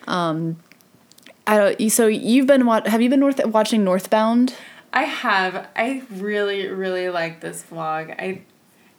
Um, 0.07 0.57
I 1.46 1.57
don't. 1.57 1.92
So 1.92 2.07
you've 2.07 2.46
been 2.46 2.66
what? 2.66 2.87
Have 2.87 3.03
you 3.03 3.11
been 3.11 3.20
north 3.20 3.44
watching 3.46 3.85
Northbound? 3.85 4.55
I 4.92 5.05
have. 5.05 5.66
I 5.77 6.03
really, 6.11 6.68
really 6.68 7.09
like 7.09 7.40
this 7.40 7.64
vlog. 7.70 8.14
I, 8.18 8.42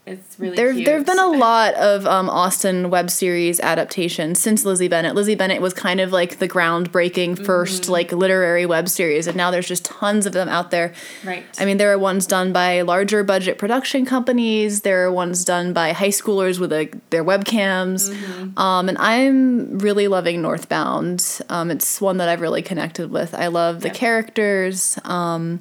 it's 0.07 0.39
really 0.39 0.55
There, 0.55 0.71
cute. 0.71 0.85
there 0.85 0.97
have 0.97 1.05
been 1.05 1.17
a 1.19 1.29
lot 1.31 1.73
of 1.75 2.05
um, 2.05 2.29
Austen 2.29 2.89
web 2.91 3.09
series 3.09 3.59
adaptations 3.59 4.39
since 4.39 4.63
Lizzie 4.63 4.87
Bennet. 4.87 5.15
Lizzie 5.15 5.33
Bennet 5.35 5.61
was 5.61 5.73
kind 5.73 5.99
of 5.99 6.11
like 6.11 6.37
the 6.37 6.47
groundbreaking 6.47 7.37
1st 7.37 7.89
like 7.89 8.11
literary 8.11 8.65
web 8.65 8.87
series, 8.87 9.25
and 9.27 9.35
now 9.35 9.49
there's 9.49 9.67
just 9.67 9.83
tons 9.85 10.25
of 10.25 10.33
them 10.33 10.47
out 10.47 10.69
there. 10.69 10.93
Right. 11.23 11.43
I 11.59 11.65
mean, 11.65 11.77
there 11.77 11.91
are 11.91 11.97
ones 11.97 12.27
done 12.27 12.53
by 12.53 12.81
larger 12.81 13.23
budget 13.23 13.57
production 13.57 14.05
companies. 14.05 14.81
There 14.81 15.05
are 15.05 15.11
ones 15.11 15.43
done 15.43 15.73
by 15.73 15.91
high 15.93 16.09
schoolers 16.09 16.59
with 16.59 16.69
their 17.09 17.23
webcams. 17.23 18.09
Um, 18.57 18.87
and 18.89 18.97
I'm 18.99 19.79
really 19.79 20.07
loving 20.07 20.41
Northbound. 20.41 21.41
Um, 21.49 21.71
it's 21.71 21.99
one 21.99 22.17
that 22.17 22.29
I've 22.29 22.41
really 22.41 22.61
connected 22.61 23.09
with. 23.09 23.33
I 23.33 23.47
love 23.47 23.81
the 23.81 23.87
Yeah. 23.87 23.93
characters. 23.95 24.99
Um, 25.03 25.59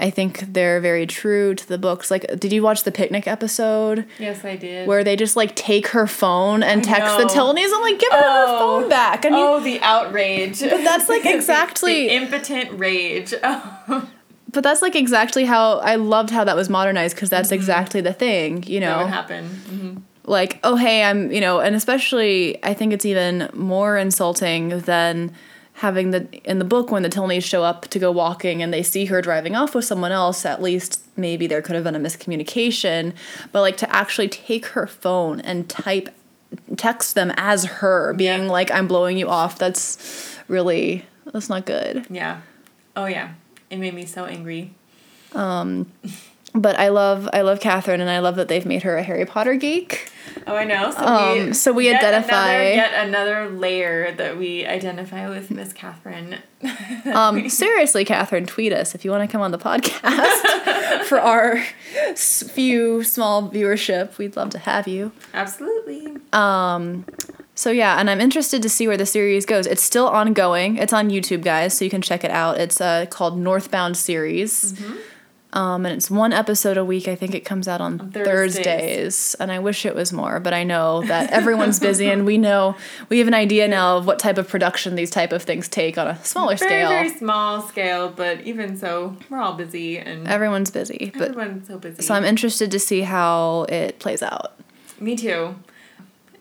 I 0.00 0.10
think 0.10 0.52
they're 0.54 0.80
very 0.80 1.06
true 1.06 1.54
to 1.54 1.68
the 1.68 1.78
books. 1.78 2.10
Like, 2.10 2.26
did 2.40 2.52
you 2.52 2.62
watch 2.62 2.84
the 2.84 2.90
picnic 2.92 3.26
episode 3.28 4.06
yes, 4.18 4.44
I 4.44 4.56
did. 4.56 4.88
where 4.88 5.04
they 5.04 5.14
just 5.16 5.36
like 5.36 5.54
take 5.54 5.88
her 5.88 6.06
phone 6.06 6.62
and 6.62 6.82
text 6.82 7.16
the. 7.18 7.24
Tilneys? 7.24 7.70
I'm 7.74 7.82
like, 7.82 7.98
give 7.98 8.10
her 8.12 8.18
her 8.18 8.44
Oh. 8.48 8.58
phone 8.80 8.88
back. 8.88 9.24
I 9.26 9.28
mean, 9.28 9.38
oh, 9.38 9.60
the 9.60 9.80
outrage. 9.80 10.60
But 10.70 10.82
that's, 10.84 11.08
like, 11.08 11.24
exactly- 11.36 12.08
the, 12.08 12.14
impotent 12.14 12.78
rage. 12.78 13.34
Oh, 13.42 14.08
but 14.52 14.64
that's 14.64 14.82
like 14.82 14.96
exactly 14.96 15.44
how 15.44 15.78
I 15.78 15.96
loved 15.96 16.30
how 16.30 16.44
that 16.44 16.56
was 16.56 16.68
modernized 16.68 17.14
because 17.14 17.30
that's 17.30 17.52
exactly 17.52 18.00
the 18.00 18.12
thing, 18.12 18.62
you 18.64 18.80
know. 18.80 18.96
that 18.98 19.04
would 19.04 19.12
happen. 19.12 19.44
hmm 19.46 19.96
like 20.24 20.60
oh 20.64 20.76
hey 20.76 21.02
i'm 21.02 21.32
you 21.32 21.40
know 21.40 21.60
and 21.60 21.74
especially 21.74 22.62
i 22.62 22.74
think 22.74 22.92
it's 22.92 23.06
even 23.06 23.48
more 23.54 23.96
insulting 23.96 24.78
than 24.80 25.32
having 25.80 26.10
the 26.10 26.28
in 26.50 26.58
the 26.58 26.64
book 26.64 26.90
when 26.90 27.02
the 27.02 27.08
tilneys 27.08 27.42
show 27.42 27.62
up 27.62 27.88
to 27.88 27.98
go 27.98 28.10
walking 28.12 28.62
and 28.62 28.72
they 28.72 28.82
see 28.82 29.06
her 29.06 29.22
driving 29.22 29.56
off 29.56 29.74
with 29.74 29.84
someone 29.84 30.12
else 30.12 30.44
at 30.44 30.60
least 30.60 31.02
maybe 31.16 31.46
there 31.46 31.62
could 31.62 31.74
have 31.74 31.84
been 31.84 31.94
a 31.94 32.00
miscommunication 32.00 33.14
but 33.50 33.62
like 33.62 33.76
to 33.78 33.90
actually 33.90 34.28
take 34.28 34.66
her 34.66 34.86
phone 34.86 35.40
and 35.40 35.68
type 35.70 36.08
text 36.76 37.14
them 37.14 37.32
as 37.36 37.64
her 37.64 38.12
being 38.12 38.44
Yeah. 38.44 38.50
like 38.50 38.70
i'm 38.70 38.86
blowing 38.88 39.16
you 39.16 39.28
off 39.28 39.58
that's 39.58 40.36
really 40.48 41.04
that's 41.32 41.48
not 41.48 41.64
good 41.64 42.06
Yeah. 42.10 42.40
Oh 42.96 43.06
yeah. 43.06 43.30
It 43.70 43.78
made 43.78 43.94
me 43.94 44.04
so 44.04 44.24
angry. 44.26 44.72
and 45.32 45.86
but 46.54 46.78
I 46.78 46.88
love 46.88 47.28
I 47.32 47.42
love 47.42 47.60
Catherine, 47.60 48.00
and 48.00 48.10
I 48.10 48.18
love 48.18 48.36
that 48.36 48.48
they've 48.48 48.66
made 48.66 48.82
her 48.82 48.96
a 48.96 49.02
Harry 49.02 49.24
Potter 49.26 49.54
geek. 49.56 50.10
Oh, 50.46 50.54
I 50.54 50.64
know. 50.64 50.90
So 50.90 50.98
Um, 51.04 51.46
we, 51.48 51.52
so 51.54 51.72
we 51.72 51.86
yet 51.86 52.02
identify- 52.02 52.52
another, 52.52 52.74
yet 52.74 53.06
another 53.08 53.48
layer 53.50 54.12
that 54.12 54.38
we 54.38 54.64
identify 54.66 55.28
with 55.28 55.50
Miss 55.50 55.72
Catherine. 55.72 56.36
Um, 57.06 57.48
seriously, 57.48 58.04
Catherine, 58.04 58.44
tweet 58.46 58.72
us 58.72 58.94
if 58.94 59.04
you 59.04 59.10
want 59.10 59.22
to 59.28 59.32
come 59.32 59.40
on 59.40 59.50
the 59.50 59.58
podcast 59.58 61.02
for 61.04 61.18
our 61.18 61.62
few 62.14 63.02
small 63.02 63.48
viewership. 63.50 64.18
We'd 64.18 64.36
love 64.36 64.50
to 64.50 64.58
have 64.58 64.86
you. 64.86 65.12
Absolutely. 65.32 66.16
Um, 66.32 67.06
so 67.54 67.70
yeah, 67.70 67.96
and 67.98 68.08
I'm 68.10 68.20
interested 68.20 68.62
to 68.62 68.68
see 68.68 68.86
where 68.86 68.96
the 68.98 69.06
series 69.06 69.46
goes. 69.46 69.66
It's 69.66 69.82
still 69.82 70.06
ongoing. 70.08 70.76
It's 70.76 70.92
on 70.92 71.10
YouTube, 71.10 71.42
guys, 71.42 71.76
so 71.76 71.84
you 71.84 71.90
can 71.90 72.02
check 72.02 72.24
it 72.24 72.30
out. 72.30 72.58
It's 72.58 72.80
uh, 72.80 73.06
called 73.06 73.38
Northbound 73.38 73.96
Series. 73.96 74.78
Um, 75.52 75.84
and 75.84 75.96
it's 75.96 76.08
one 76.10 76.32
episode 76.32 76.76
a 76.76 76.84
week. 76.84 77.08
I 77.08 77.16
think 77.16 77.34
it 77.34 77.44
comes 77.44 77.66
out 77.66 77.80
on, 77.80 78.00
On 78.00 78.10
Thursdays. 78.12 78.54
Thursdays. 78.56 79.34
And 79.40 79.50
I 79.50 79.58
wish 79.58 79.84
it 79.84 79.94
was 79.96 80.12
more, 80.12 80.38
but 80.38 80.52
I 80.52 80.62
know 80.62 81.02
that 81.02 81.30
everyone's 81.30 81.80
busy 81.80 82.08
and 82.08 82.24
we 82.24 82.38
know 82.38 82.76
we 83.08 83.18
have 83.18 83.26
an 83.26 83.34
idea 83.34 83.66
now 83.66 83.96
of 83.96 84.06
what 84.06 84.18
type 84.20 84.38
of 84.38 84.48
production 84.48 84.94
these 84.94 85.10
type 85.10 85.32
of 85.32 85.42
things 85.42 85.66
take 85.68 85.98
on 85.98 86.06
a 86.06 86.24
smaller 86.24 86.54
Very, 86.56 86.68
scale. 86.70 86.88
very 86.88 87.08
small 87.08 87.62
scale, 87.62 88.10
but 88.10 88.42
even 88.42 88.76
so, 88.76 89.16
we're 89.28 89.40
all 89.40 89.54
busy 89.54 89.98
and 89.98 90.28
Everyone's 90.28 90.70
busy, 90.70 91.10
but 91.18 91.30
everyone's 91.30 91.66
so 91.66 91.78
busy. 91.78 92.02
so 92.02 92.14
I'm 92.14 92.24
interested 92.24 92.70
to 92.70 92.78
see 92.78 93.00
how 93.00 93.66
it 93.68 93.98
plays 93.98 94.22
out. 94.22 94.52
Me 95.00 95.16
too. 95.16 95.56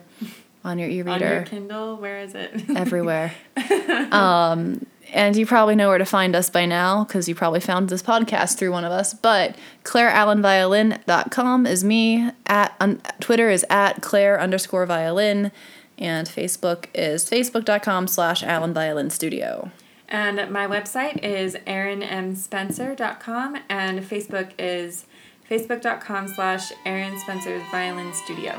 on 0.64 0.78
your 0.80 0.88
On 0.88 1.00
your 1.00 1.10
e-reader, 1.12 1.44
Kindle, 1.46 1.96
where 1.98 2.18
is 2.18 2.34
it? 2.34 2.50
everywhere. 2.74 3.32
um, 4.10 4.84
and 5.12 5.36
you 5.36 5.46
probably 5.46 5.74
know 5.74 5.88
where 5.88 5.98
to 5.98 6.04
find 6.04 6.34
us 6.36 6.50
by 6.50 6.66
now 6.66 7.04
because 7.04 7.28
you 7.28 7.34
probably 7.34 7.60
found 7.60 7.88
this 7.88 8.02
podcast 8.02 8.58
through 8.58 8.72
one 8.72 8.84
of 8.84 8.92
us. 8.92 9.14
But 9.14 9.56
ClaireAllenViolin.com 9.84 11.66
is 11.66 11.84
me. 11.84 12.30
At 12.46 12.74
on, 12.80 13.00
Twitter 13.20 13.50
is 13.50 13.64
at 13.70 14.02
Claire 14.02 14.40
underscore 14.40 14.86
violin, 14.86 15.50
and 15.98 16.28
Facebook 16.28 16.86
is 16.94 17.24
facebook.com 17.28 18.06
slash 18.08 18.42
Allen 18.42 18.72
Violin 18.74 19.10
Studio. 19.10 19.70
And 20.08 20.50
my 20.50 20.66
website 20.66 21.22
is 21.22 21.54
erinmspencer.com 21.66 23.58
and 23.68 24.00
Facebook 24.00 24.52
is 24.58 25.04
facebook.com 25.50 26.28
slash 26.28 26.72
Erin 26.86 27.18
Spencer's 27.20 27.62
Violin 27.70 28.12
Studio. 28.14 28.58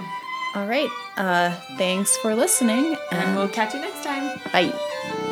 All 0.55 0.67
right. 0.67 0.89
Uh, 1.17 1.51
thanks 1.77 2.17
for 2.17 2.35
listening. 2.35 2.95
And 3.11 3.21
And 3.23 3.35
we'll 3.35 3.47
catch 3.47 3.73
you 3.73 3.79
next 3.81 4.03
time. 4.03 4.39
bye. 4.51 5.28